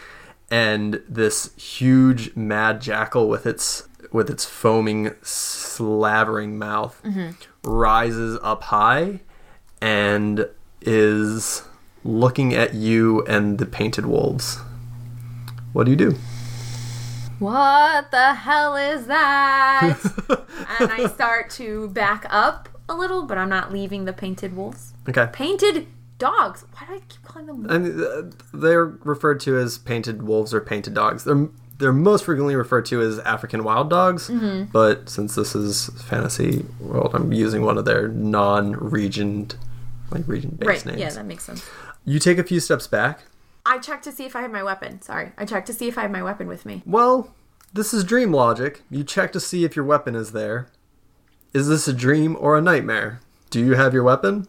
[0.50, 7.30] And this huge mad jackal with its with its foaming, slavering mouth mm-hmm.
[7.68, 9.20] rises up high
[9.80, 10.48] and
[10.80, 11.62] is
[12.04, 14.58] looking at you and the painted wolves.
[15.72, 16.16] What do you do?
[17.38, 19.98] What the hell is that?
[20.80, 24.94] and I start to back up a little, but I'm not leaving the painted wolves.
[25.08, 25.28] Okay.
[25.32, 25.86] Painted
[26.18, 26.64] dogs.
[26.72, 27.66] Why do I keep calling them?
[27.70, 31.24] And uh, they're referred to as painted wolves or painted dogs.
[31.24, 31.48] They're
[31.78, 34.70] they're most frequently referred to as African wild dogs, Mm-hmm.
[34.72, 39.48] but since this is fantasy world, I'm using one of their non-region,
[40.10, 40.86] like region-based Right.
[40.86, 40.98] names.
[41.00, 41.68] Yeah, that makes sense.
[42.06, 43.24] You take a few steps back.
[43.66, 45.02] I checked to see if I had my weapon.
[45.02, 45.32] Sorry.
[45.36, 46.82] I checked to see if I had my weapon with me.
[46.86, 47.34] Well,
[47.74, 48.80] this is dream logic.
[48.90, 50.68] You check to see if your weapon is there.
[51.52, 53.20] Is this a dream or a nightmare?
[53.50, 54.46] Do you have your weapon?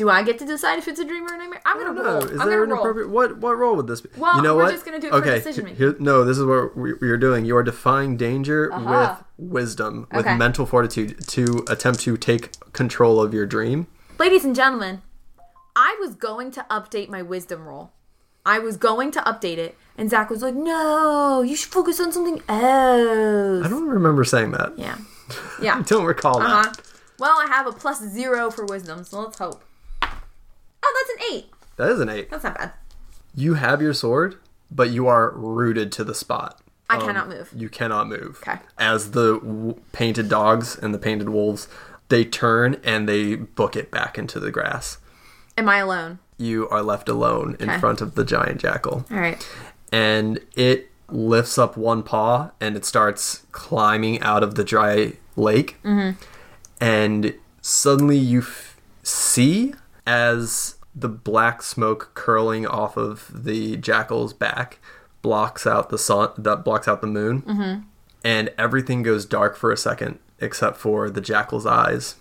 [0.00, 1.60] Do I get to decide if it's a dream or a nightmare?
[1.66, 2.24] I'm gonna roll.
[2.24, 2.78] Is I'm there an roll.
[2.78, 4.08] appropriate what what role would this be?
[4.16, 4.72] Well, you know we're what?
[4.72, 5.34] just gonna do it for okay.
[5.34, 5.76] decision making.
[5.76, 7.44] Here, no, this is what we, we are doing.
[7.44, 9.26] You are defying danger Aha.
[9.36, 10.38] with wisdom, with Okay.
[10.38, 13.88] mental fortitude to attempt to take control of your dream.
[14.18, 15.02] Ladies and gentlemen,
[15.76, 17.92] I was going to update my wisdom roll.
[18.46, 22.10] I was going to update it, and Zach was like, "No, you should focus on
[22.10, 24.78] something else." I don't remember saying that.
[24.78, 24.96] Yeah,
[25.60, 25.76] yeah.
[25.76, 26.62] I don't recall Uh huh.
[26.62, 26.80] that.
[27.18, 29.62] Well, I have a plus zero for wisdom, so let's hope.
[30.92, 31.46] Oh, that's an eight.
[31.76, 32.30] That is an eight.
[32.30, 32.72] That's not bad.
[33.34, 34.36] You have your sword,
[34.70, 36.60] but you are rooted to the spot.
[36.88, 37.52] I cannot move.
[37.56, 38.40] You cannot move.
[38.42, 38.58] Okay.
[38.76, 41.68] As the w- painted dogs and the painted wolves,
[42.08, 44.98] they turn and they book it back into the grass.
[45.56, 46.18] Am I alone?
[46.36, 49.04] You are left alone in front of the giant jackal.
[49.10, 49.46] All right.
[49.92, 55.76] and it lifts up one paw and it starts climbing out of the dry lake.
[55.84, 56.20] Mm-hmm.
[56.80, 59.74] And suddenly you f- see
[60.06, 64.78] as the black smoke curling off of the jackal's back
[65.22, 67.80] blocks out the sun that blocks out the moon mm-hmm.
[68.24, 72.16] and everything goes dark for a second except for the jackal's eyes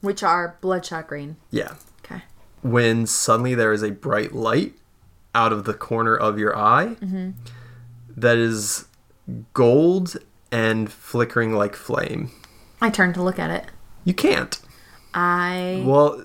[0.00, 1.36] Which are bloodshot green.
[1.50, 2.22] yeah Okay.
[2.62, 4.74] when suddenly there is a bright light
[5.34, 7.30] out of the corner of your eye mm-hmm.
[8.16, 8.86] that is
[9.52, 10.16] gold
[10.52, 12.30] and flickering like flame.
[12.80, 13.64] I turn to look at it.
[14.04, 14.56] You can't.
[15.12, 15.82] I.
[15.84, 16.24] Well,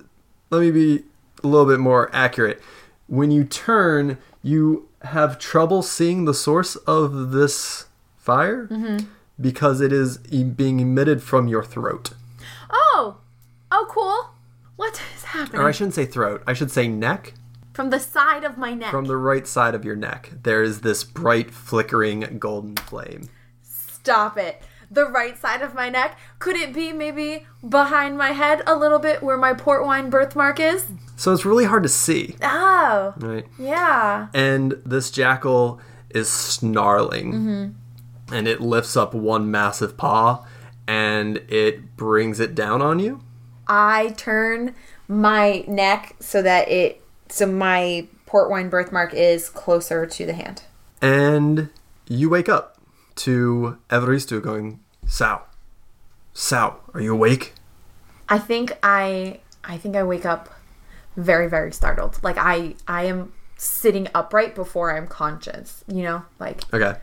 [0.52, 1.04] let me be
[1.44, 2.62] a little bit more accurate.
[3.08, 9.08] When you turn, you have trouble seeing the source of this fire mm-hmm.
[9.40, 12.12] because it is e- being emitted from your throat.
[12.72, 13.18] Oh!
[13.72, 14.32] Oh, cool.
[14.76, 15.62] What is happening?
[15.62, 17.34] Or I shouldn't say throat, I should say neck.
[17.74, 18.92] From the side of my neck.
[18.92, 23.30] From the right side of your neck, there is this bright, flickering golden flame.
[23.62, 24.62] Stop it.
[24.92, 26.18] The right side of my neck.
[26.40, 30.60] Could it be maybe behind my head a little bit where my port wine birthmark
[30.60, 30.86] is?
[31.16, 33.46] So it's really hard to see, Oh, right?
[33.60, 34.28] yeah.
[34.34, 38.34] And this jackal is snarling, mm-hmm.
[38.36, 40.46] and it lifts up one massive paw,
[40.88, 43.22] and it brings it down on you.
[43.68, 44.74] I turn
[45.08, 50.64] my neck so that it so my port wine birthmark is closer to the hand.
[51.02, 51.70] And
[52.08, 52.79] you wake up
[53.20, 55.44] to Evaristo going, Sao,
[56.34, 57.54] Sao, are you awake?
[58.28, 60.50] I think I I think I wake up
[61.18, 62.20] very very startled.
[62.24, 66.24] Like I I am sitting upright before I'm conscious, you know?
[66.40, 66.96] Like Okay.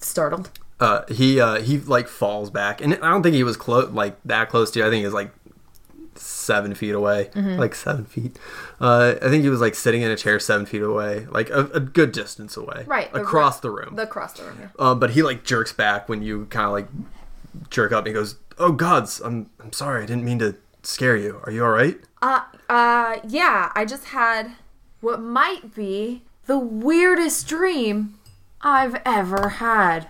[0.00, 0.50] startled.
[0.80, 4.16] Uh, he uh, he like falls back, and I don't think he was close like
[4.24, 4.86] that close to you.
[4.86, 5.32] I think he was like
[6.16, 7.58] seven feet away, Mm-hmm.
[7.58, 8.38] like seven feet.
[8.80, 11.66] Uh, I think he was like sitting in a chair seven feet away, like a,
[11.74, 13.96] a good distance away, Right, across ro- the room.
[13.96, 14.58] The across the room.
[14.60, 14.68] Yeah.
[14.78, 16.88] Um, but he like jerks back when you kind of like
[17.70, 18.00] jerk up.
[18.00, 20.02] And he goes, "Oh gods, I'm I'm sorry.
[20.02, 21.40] I didn't mean to scare you.
[21.44, 24.52] Are you all right?" Uh, uh, yeah, I just had
[25.00, 28.14] what might be the weirdest dream
[28.60, 30.08] I've ever had.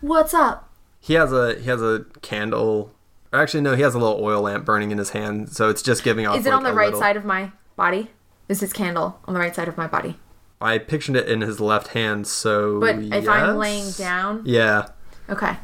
[0.00, 0.70] What's up?
[1.00, 2.92] He has a he has a candle.
[3.32, 6.02] Actually, no, he has a little oil lamp burning in his hand, so it's just
[6.04, 6.38] giving off.
[6.38, 8.10] Is it like, on the right little- side of my body?
[8.48, 10.18] Is his candle on the right side of my body?
[10.60, 12.80] I pictured it in his left hand, so.
[12.80, 14.86] But if I'm laying down, Yeah.
[15.28, 15.56] okay.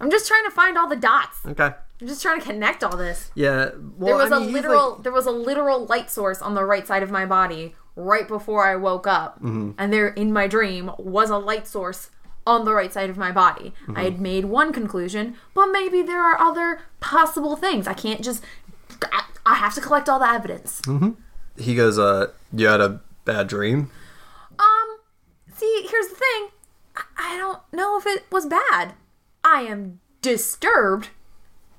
[0.00, 1.38] I'm just trying to find all the dots.
[1.46, 1.72] Okay.
[2.00, 3.30] I'm just trying to connect all this.
[3.34, 3.70] Yeah.
[3.96, 6.54] Well, There was I mean, a literal like- there was a literal light source on
[6.54, 9.36] the right side of my body right before I woke up.
[9.38, 9.70] Mm-hmm.
[9.78, 12.10] And there in my dream was a light source
[12.46, 13.74] on the right side of my body.
[13.82, 13.96] Mm-hmm.
[13.96, 17.86] I had made one conclusion, but maybe there are other possible things.
[17.88, 18.42] I can't just
[19.12, 20.80] I, I have to collect all the evidence.
[21.58, 23.90] he goes, "Uh, you had a bad dream."
[24.58, 24.98] Um,
[25.54, 26.48] see, here's the thing.
[26.96, 28.94] I- I don't know if it was bad.
[29.44, 31.10] I am disturbed,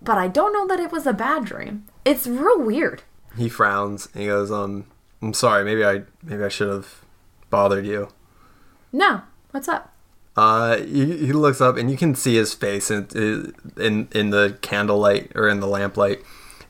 [0.02, 1.86] but I don't know that it was a bad dream.
[2.06, 3.02] It's real weird.
[3.36, 4.86] He frowns and he goes, "Um,
[5.22, 5.64] I'm sorry.
[5.64, 7.02] Maybe I maybe I should have
[7.50, 8.10] bothered you."
[8.94, 9.94] No, what's up?
[10.38, 14.58] Uh, he, he looks up and you can see his face in in in the
[14.62, 16.22] candlelight or in the lamplight,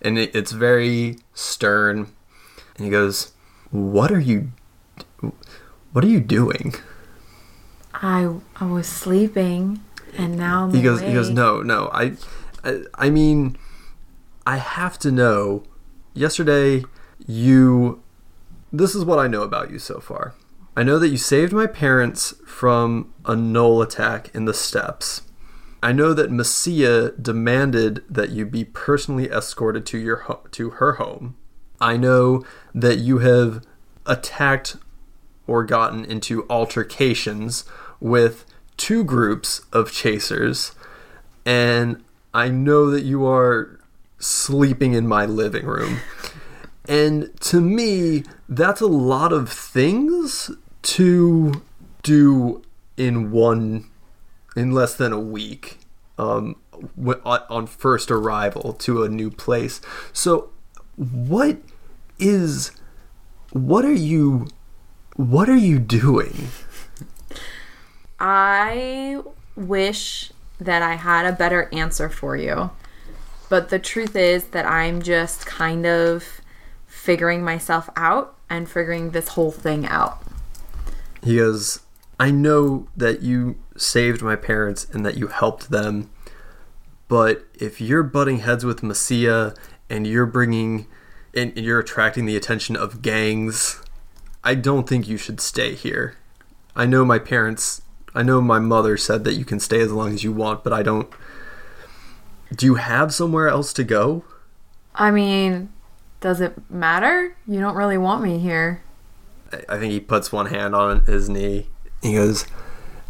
[0.02, 2.08] and it, it's very stern.
[2.78, 3.34] And he goes,
[3.72, 4.52] "What are you?
[5.92, 6.76] What are you doing?"
[7.94, 9.82] I I was sleeping,
[10.18, 11.90] and now I'm He goes, he goes, no, no.
[11.92, 12.14] I,
[12.64, 13.58] I, I mean,
[14.46, 15.64] I have to know.
[16.14, 16.84] Yesterday,
[17.26, 18.02] you.
[18.72, 20.34] This is what I know about you so far.
[20.78, 25.24] I know that you saved my parents from a gnoll attack in the steppes.
[25.82, 30.94] I know that Messia demanded that you be personally escorted to your ho- to her
[30.94, 31.36] home.
[31.82, 33.66] I know that you have
[34.06, 34.76] attacked
[35.48, 37.66] or gotten into altercations
[38.00, 38.46] with
[38.78, 40.76] two groups of chasers,
[41.44, 42.04] and
[42.36, 43.80] I know that you are
[44.20, 46.02] sleeping in my living room.
[46.88, 50.52] And to me, that's a lot of things
[50.88, 51.62] to
[52.02, 52.62] do
[52.96, 53.86] in one,
[54.56, 55.80] in less than a week,
[56.18, 56.56] um,
[57.26, 59.82] on on first arrival to a new place.
[60.14, 60.50] So,
[60.96, 61.58] what
[62.20, 62.72] is,
[63.52, 64.48] what are you,
[65.16, 66.48] what are you doing?
[68.20, 69.22] I
[69.56, 72.72] wish that I had a better answer for you.
[73.50, 76.42] But the truth is that I'm just kind of
[76.88, 80.27] figuring myself out and figuring this whole thing out.
[81.24, 81.82] He goes,
[82.20, 86.10] I know that you saved my parents and that you helped them,
[87.08, 89.56] but if you're butting heads with Messia
[89.90, 90.88] and you're bringing
[91.34, 93.82] and you're attracting the attention of gangs,
[94.44, 96.16] I don't think you should stay here.
[96.76, 97.82] I know my parents,
[98.16, 100.74] I know my mother said that you can stay as long as you want, but
[100.74, 101.10] I don't.
[102.56, 104.24] Do you have somewhere else to go?
[104.96, 105.72] I mean,
[106.22, 107.36] does it matter?
[107.48, 108.82] You don't really want me here.
[109.52, 111.70] I- I think he puts one hand on his knee.
[112.02, 112.46] He goes,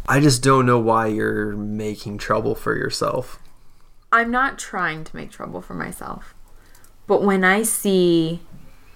[0.08, 3.38] I just don't know why you're making trouble for yourself.
[4.10, 6.34] I'm not trying to make trouble for myself.
[7.06, 8.40] But when I see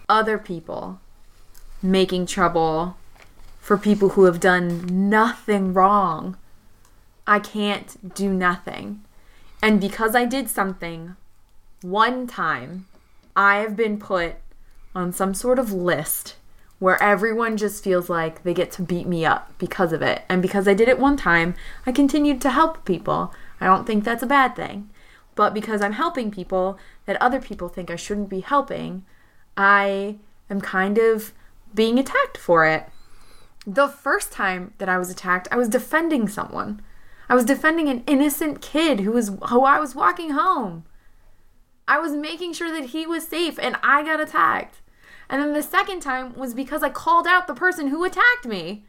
[0.09, 1.00] other people
[1.83, 2.96] making trouble
[3.61, 6.37] for people who have done nothing wrong,
[7.26, 9.02] I can't do nothing.
[9.62, 11.16] And because I did something
[11.83, 12.87] one time,
[13.37, 14.37] I have been put
[14.94, 16.37] on some sort of list
[16.82, 20.24] where everyone just feels like they get to beat me up because of it.
[20.28, 21.54] And because I did it one time,
[21.86, 23.32] I continued to help people.
[23.60, 24.90] I don't think that's a bad thing.
[25.36, 29.04] But because I'm helping people that other people think I shouldn't be helping,
[29.56, 30.16] I
[30.50, 31.32] am kind of
[31.72, 32.88] being attacked for it.
[33.64, 36.82] The first time that I was attacked, I was defending someone.
[37.28, 40.82] I was defending an innocent kid who was who I was walking home.
[41.86, 44.81] I was making sure that he was safe and I got attacked.
[45.32, 48.84] And then the second time was because I called out the person who attacked me,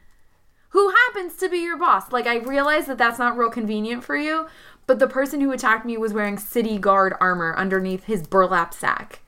[0.71, 2.11] who happens to be your boss.
[2.11, 4.47] Like, I realize that that's not real convenient for you,
[4.85, 9.21] but the person who attacked me was wearing city guard armor underneath his burlap sack.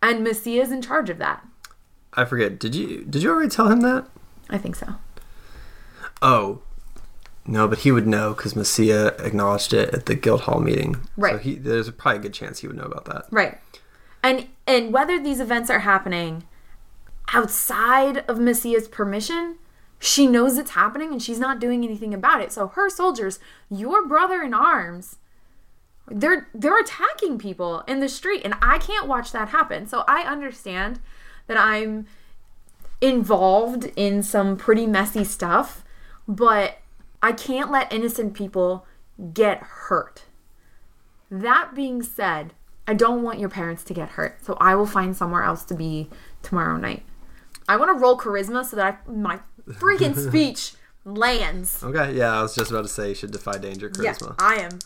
[0.00, 1.46] And Messia is in charge of that.
[2.14, 2.58] I forget.
[2.58, 4.08] Did you did you already tell him that?
[4.48, 4.94] I think so.
[6.22, 6.62] Oh,
[7.46, 10.96] no, but he would know because Messia acknowledged it at the Guildhall meeting.
[11.18, 11.34] Right.
[11.34, 13.26] So he, there's probably a good chance he would know about that.
[13.30, 13.58] Right.
[14.22, 16.44] And and whether these events are happening
[17.32, 19.58] outside of Messia's permission,
[19.98, 22.52] she knows it's happening and she's not doing anything about it.
[22.52, 23.38] So her soldiers,
[23.70, 25.18] your brother in arms,
[26.08, 29.86] they're they're attacking people in the street and I can't watch that happen.
[29.86, 31.00] So I understand
[31.46, 32.06] that I'm
[33.00, 35.84] involved in some pretty messy stuff,
[36.26, 36.78] but
[37.22, 38.86] I can't let innocent people
[39.32, 40.24] get hurt.
[41.30, 42.54] That being said,
[42.86, 45.74] I don't want your parents to get hurt, so I will find somewhere else to
[45.74, 46.10] be
[46.42, 47.04] tomorrow night.
[47.68, 51.82] I want to roll charisma so that I, my freaking speech lands.
[51.82, 54.34] Okay, yeah, I was just about to say you should defy danger Yes, charisma.
[54.38, 54.78] I am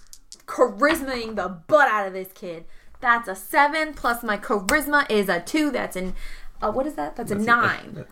[0.46, 2.64] charismaing the butt out of this kid.
[3.00, 5.70] That's a seven plus my charisma is a two.
[5.70, 6.14] That's an
[6.62, 7.16] uh, what is that?
[7.16, 8.06] That's a nine.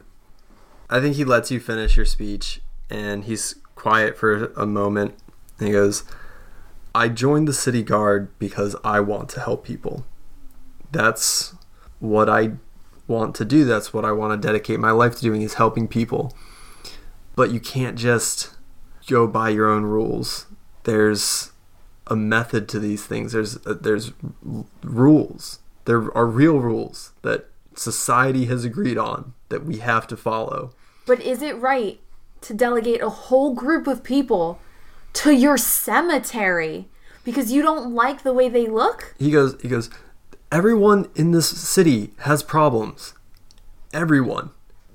[0.91, 2.61] I think he lets you finish your speech
[2.91, 5.15] and he's quiet for a moment
[5.59, 6.05] and he goes,
[6.95, 10.05] I joined the city guard because I want to help people.
[10.93, 11.55] That's
[11.99, 12.53] what I
[13.07, 13.65] want to do.
[13.65, 16.35] That's what I want to dedicate my life to doing is helping people.
[17.37, 18.55] But you can't just
[19.07, 20.47] go by your own rules.
[20.85, 21.53] There's
[22.07, 23.33] a method to these things.
[23.33, 24.13] There's uh, there's
[24.83, 25.61] rules.
[25.85, 30.73] There are real rules that society has agreed on that we have to follow.
[31.07, 32.01] But is it right
[32.43, 34.61] to delegate a whole group of people
[35.15, 36.89] to your cemetery
[37.25, 39.15] because you don't like the way they look?
[39.19, 39.91] he goes he goes
[40.55, 43.15] everyone in this city has problems.
[43.93, 44.51] Everyone.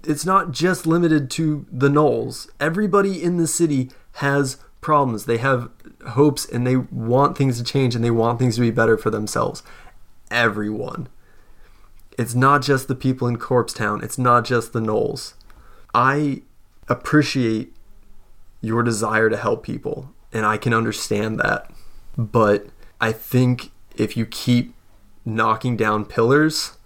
[0.06, 2.50] It's not just limited to the gnolls.
[2.62, 5.26] Everybody in the city has problems.
[5.26, 5.70] They have
[6.08, 9.10] hopes and they want things to change and they want things to be better for
[9.10, 9.62] themselves.
[10.32, 11.10] Everyone.
[12.18, 14.02] It's not just the people in Corpse Town.
[14.02, 15.34] It's not just the gnolls.
[15.94, 16.44] I
[16.88, 17.76] appreciate
[18.62, 21.70] your desire to help people, and I can understand that.
[22.18, 22.68] But
[23.02, 24.74] I think if you keep
[25.36, 26.78] knocking down pillars,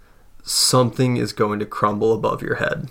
[0.42, 2.88] something is going to crumble above your head.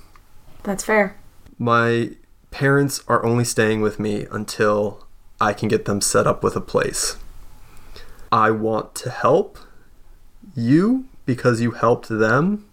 [0.64, 1.18] That's fair.
[1.58, 2.12] My
[2.52, 5.08] parents are only staying with me until
[5.40, 7.18] I can get them set up with a place.
[8.32, 9.60] I want to help
[10.56, 12.66] you because you helped them.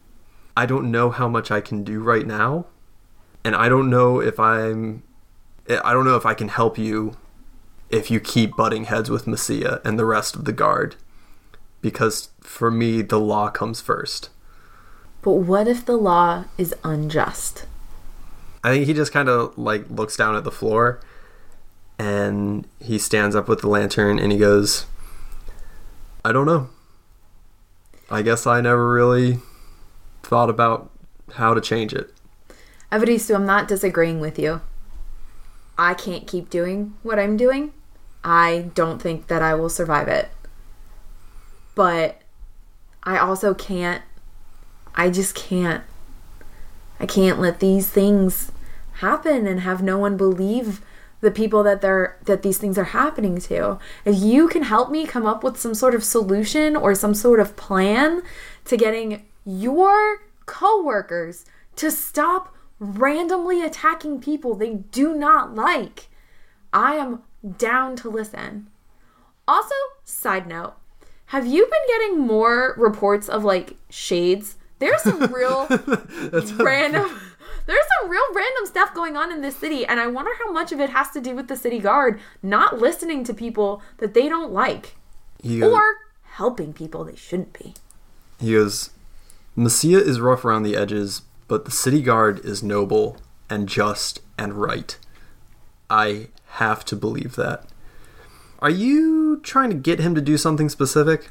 [0.56, 2.66] I don't know how much I can do right now.
[3.44, 5.02] And I don't know if I'm
[5.68, 7.16] I don't know if I can help you
[7.90, 10.96] if you keep butting heads with Messia and the rest of the guard.
[11.80, 14.30] Because for me the law comes first.
[15.22, 17.66] But what if the law is unjust?
[18.64, 21.00] I think he just kind of like looks down at the floor
[21.98, 24.86] and he stands up with the lantern and he goes,
[26.24, 26.68] I don't know.
[28.10, 29.38] I guess I never really
[30.22, 30.90] thought about
[31.34, 32.12] how to change it.
[32.90, 34.60] Evaristo, I'm not disagreeing with you.
[35.78, 37.72] I can't keep doing what I'm doing.
[38.24, 40.28] I don't think that I will survive it.
[41.74, 42.19] But
[43.02, 44.02] I also can't.
[44.94, 45.84] I just can't.
[46.98, 48.52] I can't let these things
[48.94, 50.82] happen and have no one believe
[51.20, 53.78] the people that they're that these things are happening to.
[54.04, 57.40] If you can help me come up with some sort of solution or some sort
[57.40, 58.22] of plan
[58.66, 61.44] to getting your coworkers
[61.76, 66.08] to stop randomly attacking people they do not like,
[66.72, 67.22] I am
[67.58, 68.68] down to listen.
[69.46, 69.74] Also,
[70.04, 70.74] side note,
[71.30, 74.56] have you been getting more reports of like shades?
[74.80, 75.66] There's some real
[76.58, 77.20] random
[77.66, 80.72] there's some real random stuff going on in this city and I wonder how much
[80.72, 84.28] of it has to do with the city guard not listening to people that they
[84.28, 84.96] don't like
[85.40, 85.82] He goes, or
[86.22, 87.74] helping people they shouldn't be.
[88.40, 88.90] he goes
[89.56, 93.18] Messia is rough around the edges, but the city guard is noble
[93.48, 94.96] and just and right.
[95.88, 97.66] I have to believe that.
[98.60, 101.28] Are you trying to get him to do something specific?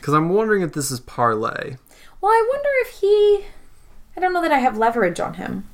[0.00, 1.76] Because I'm wondering if this is parlay.
[2.20, 3.46] Well, I wonder if he.
[4.16, 5.68] I don't know that I have leverage on him.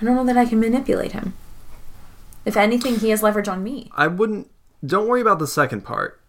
[0.00, 1.34] I don't know that I can manipulate him.
[2.44, 3.90] If anything, he has leverage on me.
[3.94, 4.50] I wouldn't.
[4.84, 6.20] Don't worry about the second part.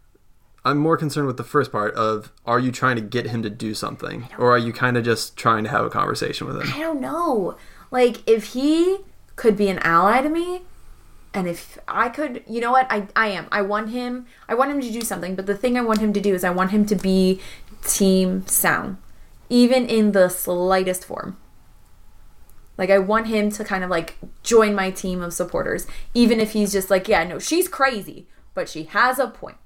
[0.64, 3.50] I'm more concerned with the first part of are you trying to get him to
[3.50, 4.28] do something?
[4.38, 6.72] Or are you kind of just trying to have a conversation with him?
[6.74, 7.58] I don't know.
[7.90, 9.00] Like, if he
[9.36, 10.62] could be an ally to me,
[11.34, 12.88] and if I could, you know what?
[12.90, 13.48] I, I am.
[13.52, 14.26] I want him.
[14.50, 15.36] I want him to do something.
[15.36, 17.40] But the thing I want him to do is I want him to be
[17.86, 18.98] team sound,
[19.50, 21.38] even in the slightest form.
[22.78, 26.54] Like I want him to kind of like join my team of supporters, even if
[26.54, 29.58] he's just like, yeah, no, she's crazy, but she has a point.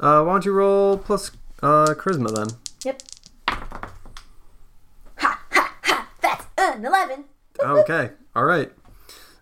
[0.00, 1.30] Uh, why don't you roll plus
[1.62, 2.48] uh, charisma then?
[2.84, 3.02] Yep.
[5.18, 6.08] Ha ha ha!
[6.20, 7.24] That's an eleven.
[7.62, 8.72] Okay, all right.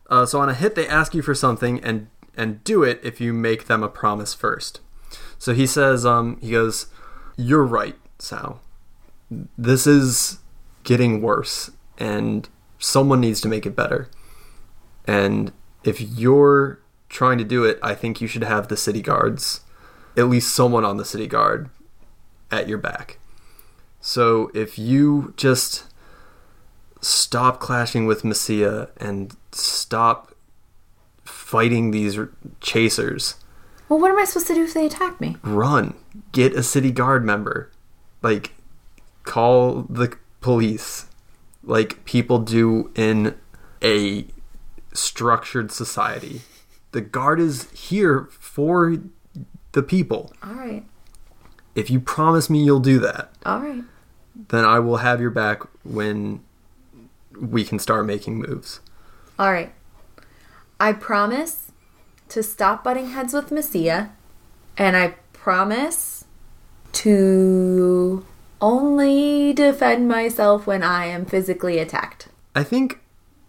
[0.08, 3.20] Uh, so on a hit, they ask you for something and and do it if
[3.20, 4.80] you make them a promise first.
[5.38, 6.86] So he says, um, he goes,
[7.36, 8.62] "You're right, Sal.
[9.58, 10.38] This is
[10.84, 12.48] getting worse, and
[12.78, 14.08] someone needs to make it better.
[15.06, 15.52] And
[15.84, 19.60] if you're trying to do it, I think you should have the city guards,
[20.16, 21.70] at least someone on the city guard,
[22.50, 23.18] at your back.
[24.00, 25.84] So if you just
[27.02, 30.34] stop clashing with Messia and stop
[31.24, 32.18] fighting these
[32.60, 33.34] chasers.
[33.88, 35.36] Well, what am I supposed to do if they attack me?
[35.42, 35.94] Run.
[36.32, 37.70] Get a city guard member.
[38.22, 38.54] Like,
[39.24, 41.06] call the police.
[41.64, 43.36] Like people do in
[43.82, 44.26] a
[44.94, 46.40] structured society.
[46.92, 48.96] The guard is here for
[49.72, 50.32] the people.
[50.42, 50.84] All right.
[51.74, 53.82] If you promise me you'll do that, All right.
[54.48, 56.42] then I will have your back when
[57.40, 58.80] we can start making moves.
[59.38, 59.72] All right.
[60.78, 61.70] I promise
[62.28, 64.10] to stop butting heads with Messia,
[64.76, 66.24] and I promise
[66.92, 68.24] to
[68.60, 72.28] only defend myself when I am physically attacked.
[72.54, 73.00] I think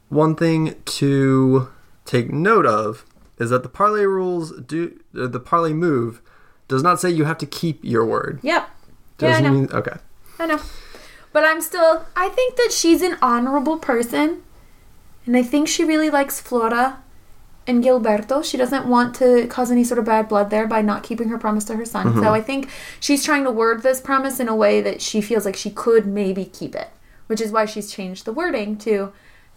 [0.09, 1.69] one thing to
[2.05, 3.05] take note of
[3.39, 6.21] is that the parlay rules do uh, the parlay move
[6.67, 8.39] does not say you have to keep your word.
[8.43, 8.69] Yep.
[9.19, 9.51] Yeah, I Doesn't know.
[9.51, 9.97] mean okay.
[10.39, 10.59] I know.
[11.33, 14.43] But I'm still, I think that she's an honorable person.
[15.25, 17.03] And I think she really likes Flora.
[17.65, 18.43] and Gilberto.
[18.43, 21.37] She doesn't want to cause any sort of bad blood there by not keeping her
[21.37, 22.07] promise to her son.
[22.07, 22.19] Mm-hmm.
[22.19, 22.69] So I think
[22.99, 26.05] she's trying to word this promise in a way that she feels like she could
[26.05, 26.89] maybe keep it,
[27.27, 29.13] which is why she's changed the wording to,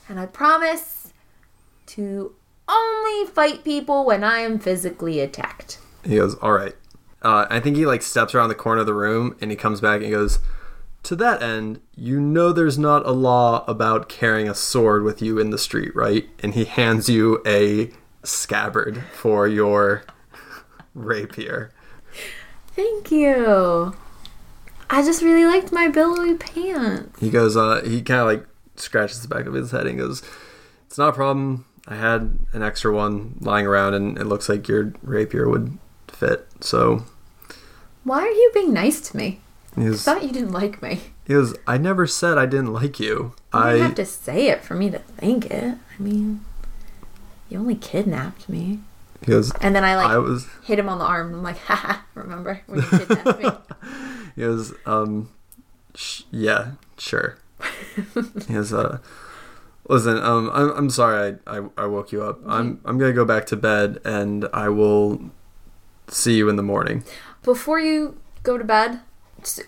[0.08, 1.12] and I promise
[1.86, 2.34] to
[2.68, 5.78] only fight people when I am physically attacked.
[6.04, 6.74] He goes, "All right."
[7.22, 9.80] Uh, I think he like steps around the corner of the room and he comes
[9.80, 10.38] back and he goes,
[11.06, 15.38] "To that end, you know there's not a law about carrying a sword with you
[15.38, 17.92] in the street, right?" And he hands you a
[18.24, 20.02] scabbard for your
[20.94, 21.70] rapier.
[22.74, 23.94] Thank you.
[24.90, 27.20] I just really liked my billowy pants.
[27.20, 30.22] He goes, uh, he kind of like scratches the back of his head and goes,
[30.86, 31.66] "It's not a problem.
[31.86, 35.78] I had an extra one lying around, and it looks like your rapier would
[36.08, 37.04] fit." So
[38.02, 39.40] Why are you being nice to me?
[39.76, 41.00] He I thought you didn't like me.
[41.26, 43.06] he goes, "I never said I didn't like you.
[43.14, 45.76] You I." didn't have to say it for me to think it.
[45.98, 46.44] I mean,
[47.48, 48.80] you only kidnapped me.
[49.20, 50.46] He goes, And then I like I was.
[50.64, 51.32] hit him on the arm.
[51.34, 53.50] I'm like, haha, remember when you kidnapped me?
[54.36, 55.30] He goes, um,
[55.94, 57.38] sh- yeah, sure.
[58.46, 58.98] he goes, uh,
[59.88, 62.40] listen, um, I'm, I'm sorry I, I, I woke you up.
[62.46, 65.30] I'm, I'm gonna go back to bed and I will
[66.08, 67.02] see you in the morning.
[67.42, 69.00] Before you go to bed,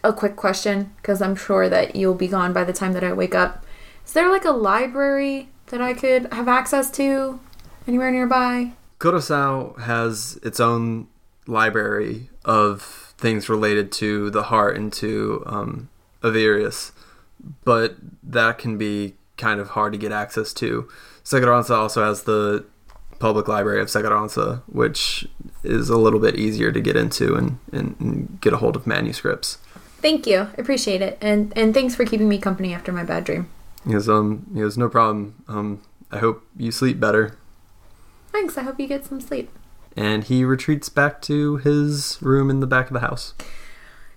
[0.03, 3.13] a quick question because I'm sure that you'll be gone by the time that I
[3.13, 3.65] wake up.
[4.05, 7.41] Is there like a library that I could have access to
[7.87, 8.73] anywhere nearby?
[8.99, 11.09] Kurosawa has its own
[11.47, 15.89] library of things related to the heart and to um,
[16.23, 16.93] Avirius,
[17.65, 20.89] but that can be kind of hard to get access to.
[21.25, 22.65] Seguranza also has the
[23.19, 25.27] public library of Seguranza, which
[25.65, 28.87] is a little bit easier to get into and, and, and get a hold of
[28.87, 29.59] manuscripts.
[30.01, 30.49] Thank you.
[30.57, 31.19] I appreciate it.
[31.21, 33.49] And and thanks for keeping me company after my bad dream.
[33.85, 35.43] Yes, um, yes, no problem.
[35.49, 37.37] Um, I hope you sleep better.
[38.33, 38.57] Thanks.
[38.57, 39.51] I hope you get some sleep.
[39.97, 43.35] And he retreats back to his room in the back of the house.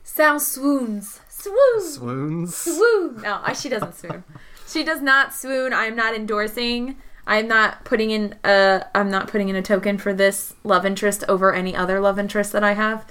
[0.04, 1.22] Sal swoons.
[1.28, 1.82] Swoon.
[1.82, 2.56] Swoons.
[2.56, 3.22] Swoon.
[3.22, 4.24] No, she doesn't swoon.
[4.68, 5.74] She does not swoon.
[5.74, 6.98] I'm not endorsing.
[7.26, 8.86] I'm not putting in a.
[8.94, 12.52] I'm not putting in a token for this love interest over any other love interest
[12.52, 13.06] that I have.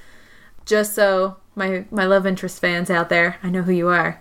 [0.64, 4.20] Just so my my love interest fans out there, I know who you are.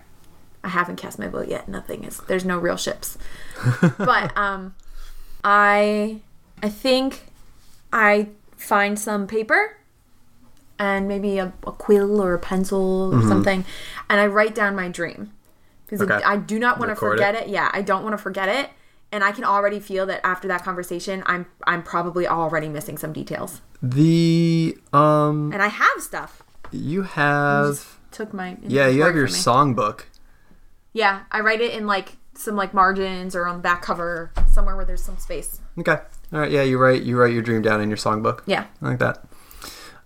[0.62, 1.68] I haven't cast my vote yet.
[1.68, 2.18] Nothing is.
[2.28, 3.16] There's no real ships.
[3.98, 4.74] but um,
[5.44, 6.20] I
[6.62, 7.26] I think
[7.92, 9.76] I find some paper
[10.78, 13.64] and maybe a, a quill or a pencil or something,
[14.08, 15.32] and I write down my dream
[15.86, 16.22] because Okay.
[16.24, 17.44] I do not want to forget it.
[17.44, 17.48] it.
[17.50, 18.70] Yeah, I don't want to forget it,
[19.12, 23.12] and I can already feel that after that conversation, I'm I'm probably already missing some
[23.12, 26.42] details, The um and I have stuff.
[26.70, 30.02] you have Took my yeah, you have your songbook.
[30.92, 34.74] Yeah, I write it in like some like margins or on the back cover somewhere
[34.76, 35.60] where there's some space.
[35.78, 35.98] Okay.
[36.32, 38.42] All right, yeah, you write you write your dream down in your songbook.
[38.46, 38.66] Yeah.
[38.82, 39.24] I like that.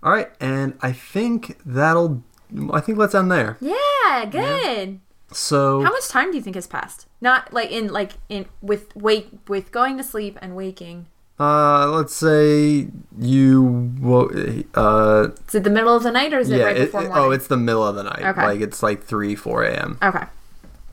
[0.03, 2.23] All right, and I think that'll
[2.71, 3.57] I think let's end there.
[3.59, 4.99] Yeah, good.
[5.31, 7.07] So How much time do you think has passed?
[7.21, 11.07] Not like in like in with wake with going to sleep and waking.
[11.39, 12.87] uh let's say
[13.19, 13.63] you
[13.99, 14.31] wo-
[14.75, 17.07] uh Is it the middle of the night or is it yeah, right before it-
[17.09, 17.23] morning?
[17.25, 18.23] oh, it's the middle of the night.
[18.23, 18.43] Okay.
[18.45, 19.97] Like it's like 3 4 a.m.
[20.01, 20.25] okay.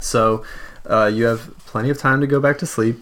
[0.01, 0.45] So
[0.87, 2.99] uh, you have plenty of time to go back to sleep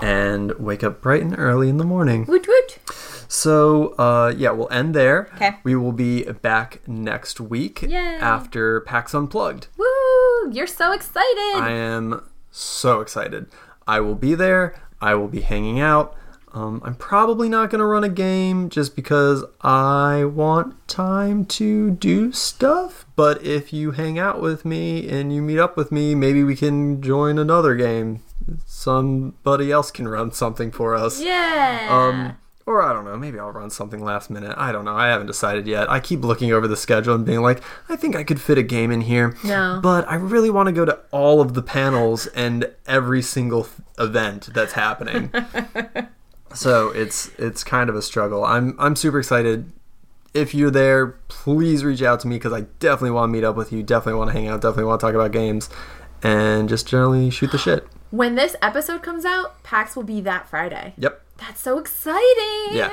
[0.00, 2.24] and wake up bright and early in the morning.
[2.26, 2.46] Woot.
[3.32, 5.30] So, uh, yeah, we'll end there.
[5.38, 5.56] 'Kay.
[5.64, 7.96] We will be back next week Yay.
[8.20, 9.68] after PAX Unplugged.
[9.78, 10.50] Woo!
[10.52, 11.54] You're so excited.
[11.56, 13.46] I am so excited.
[13.88, 14.74] I will be there.
[15.00, 16.14] I will be hanging out.
[16.52, 21.90] Um, I'm probably not going to run a game just because I want time to
[21.92, 23.06] do stuff.
[23.16, 26.54] But if you hang out with me and you meet up with me, maybe we
[26.54, 28.20] can join another game.
[28.66, 31.22] Somebody else can run something for us.
[31.22, 31.88] yeah.
[31.90, 34.54] Um, or I don't know, maybe I'll run something last minute.
[34.56, 34.94] I don't know.
[34.96, 35.90] I haven't decided yet.
[35.90, 38.62] I keep looking over the schedule and being like, I think I could fit a
[38.62, 39.36] game in here.
[39.44, 39.80] No.
[39.82, 43.74] But I really want to go to all of the panels and every single th-
[43.98, 45.32] event that's happening.
[46.54, 48.44] so it's it's kind of a struggle.
[48.44, 49.70] I'm I'm super excited.
[50.34, 53.54] If you're there, please reach out to me because I definitely want to meet up
[53.56, 53.82] with you.
[53.82, 54.60] Definitely want to hang out.
[54.62, 55.68] Definitely want to talk about games,
[56.22, 57.86] and just generally shoot the shit.
[58.10, 60.94] when this episode comes out, PAX will be that Friday.
[60.96, 61.21] Yep.
[61.42, 62.68] That's so exciting.
[62.70, 62.92] Yeah.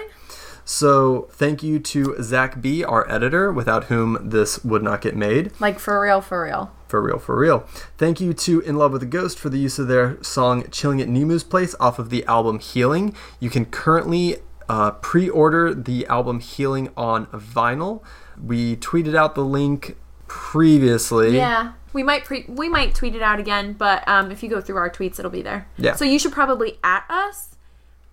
[0.65, 5.51] So thank you to Zach B, our editor, without whom this would not get made.
[5.59, 6.71] Like for real, for real.
[6.87, 7.59] For real, for real.
[7.99, 10.99] Thank you to In Love with a Ghost for the use of their song Chilling
[10.99, 13.13] at Nemu's Place off of the album Healing.
[13.39, 14.37] You can currently
[14.67, 18.03] uh, pre order the album Healing on vinyl.
[18.43, 19.95] We tweeted out the link
[20.27, 21.35] previously.
[21.35, 21.73] Yeah.
[21.93, 24.77] We might pre- we might tweet it out again, but um, if you go through
[24.77, 25.67] our tweets, it'll be there.
[25.77, 25.95] Yeah.
[25.95, 27.55] So you should probably at us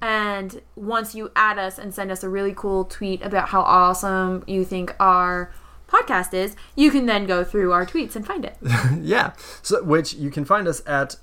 [0.00, 4.44] And once you add us and send us a really cool tweet about how awesome
[4.46, 5.52] you think our
[5.88, 8.56] podcast is, you can then go through our tweets and find it.
[9.00, 9.32] yeah.
[9.62, 11.16] So which you can find us at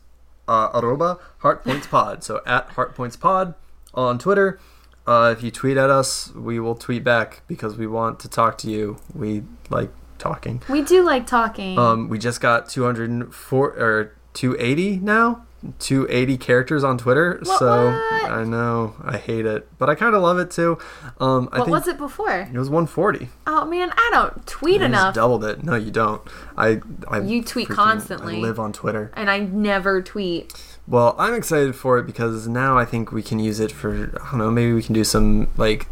[0.47, 2.23] uh, arroba heartpointspod.
[2.23, 3.55] So at heartpointspod
[3.93, 4.59] on Twitter.
[5.05, 8.57] Uh, if you tweet at us, we will tweet back because we want to talk
[8.59, 8.97] to you.
[9.13, 10.61] We like talking.
[10.69, 11.77] We do like talking.
[11.77, 15.45] Um, we just got 204 or 280 now.
[15.79, 17.39] 280 characters on Twitter.
[17.43, 18.31] What, so what?
[18.31, 20.77] I know I hate it, but I kind of love it too.
[21.19, 22.29] Um, I what was it before?
[22.41, 23.29] it was 140.
[23.47, 25.15] Oh man, I don't tweet I just enough.
[25.15, 25.63] doubled it.
[25.63, 26.21] No, you don't.
[26.57, 28.37] I, I You tweet freaking- constantly.
[28.37, 29.11] I live on Twitter.
[29.15, 30.53] and I never tweet.
[30.87, 34.29] Well, I'm excited for it because now I think we can use it for I
[34.31, 35.87] don't know, maybe we can do some like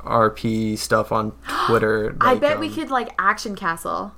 [0.00, 1.32] RP stuff on
[1.66, 2.16] Twitter.
[2.20, 4.12] I like, bet we um, could like Action Castle.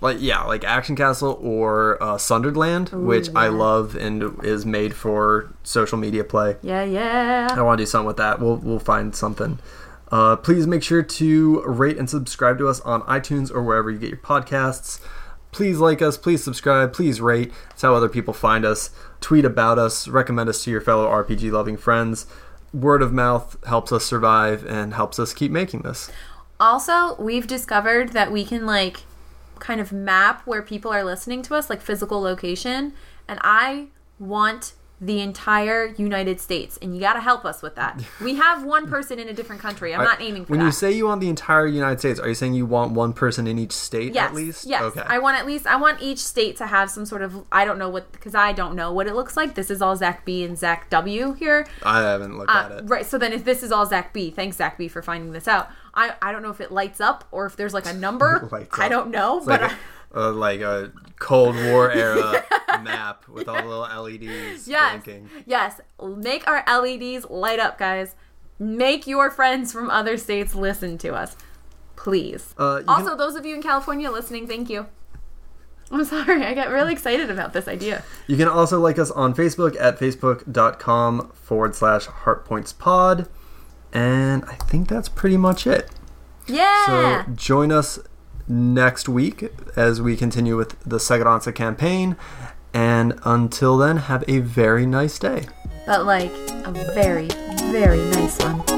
[0.00, 5.52] Like yeah, like Action Castle or uh, Sunderland, which I love and is made for
[5.62, 6.56] social media play.
[6.62, 7.48] Yeah, yeah.
[7.50, 8.40] I want to do something with that.
[8.40, 9.58] We'll we'll find something.
[10.12, 13.98] Uh, please make sure to rate and subscribe to us on iTunes or wherever you
[13.98, 15.00] get your podcasts.
[15.50, 16.16] Please like us.
[16.16, 16.92] Please subscribe.
[16.92, 17.52] Please rate.
[17.70, 18.90] It's how other people find us.
[19.20, 20.06] Tweet about us.
[20.06, 22.26] Recommend us to your fellow RPG loving friends.
[22.74, 26.10] Word of mouth helps us survive and helps us keep making this.
[26.60, 29.04] Also, we've discovered that we can like
[29.58, 32.92] kind of map where people are listening to us, like physical location,
[33.28, 33.86] and I
[34.18, 38.02] want the entire United States, and you got to help us with that.
[38.22, 39.94] We have one person in a different country.
[39.94, 40.66] I'm not aiming for when that.
[40.66, 43.46] you say you want the entire United States, are you saying you want one person
[43.46, 44.64] in each state yes, at least?
[44.66, 44.80] yes.
[44.80, 45.02] Okay.
[45.06, 47.78] I want at least I want each state to have some sort of I don't
[47.78, 49.54] know what because I don't know what it looks like.
[49.54, 51.66] This is all Zach B and Zach W here.
[51.82, 52.84] I haven't looked at Uh, it.
[52.86, 53.04] right.
[53.04, 55.68] So then, if this is all Zach B, thanks Zach B for finding this out.
[55.96, 58.48] I I don't know if it lights up or if there's like a number.
[58.78, 62.44] I don't know, It's but like a, uh, like a Cold War era
[62.82, 65.30] map with all the little LEDs yes, blinking.
[65.46, 65.80] yes.
[66.02, 68.14] Make our LEDs light up, guys.
[68.58, 71.36] Make your friends from other states listen to us,
[71.96, 72.54] please.
[72.56, 74.86] Uh, also, can- those of you in California listening, thank you.
[75.90, 78.02] I'm sorry, I got really excited about this idea.
[78.26, 83.28] You can also like us on Facebook at facebook.com forward slash heartpointspod.
[83.96, 85.90] And I think that's pretty much it.
[86.46, 87.24] Yeah.
[87.24, 87.98] So join us
[88.46, 92.16] next week as we continue with the Seguranza campaign.
[92.74, 95.46] And until then, have a very nice day.
[95.86, 96.30] but like
[96.66, 97.28] a very,
[97.70, 98.75] very nice one.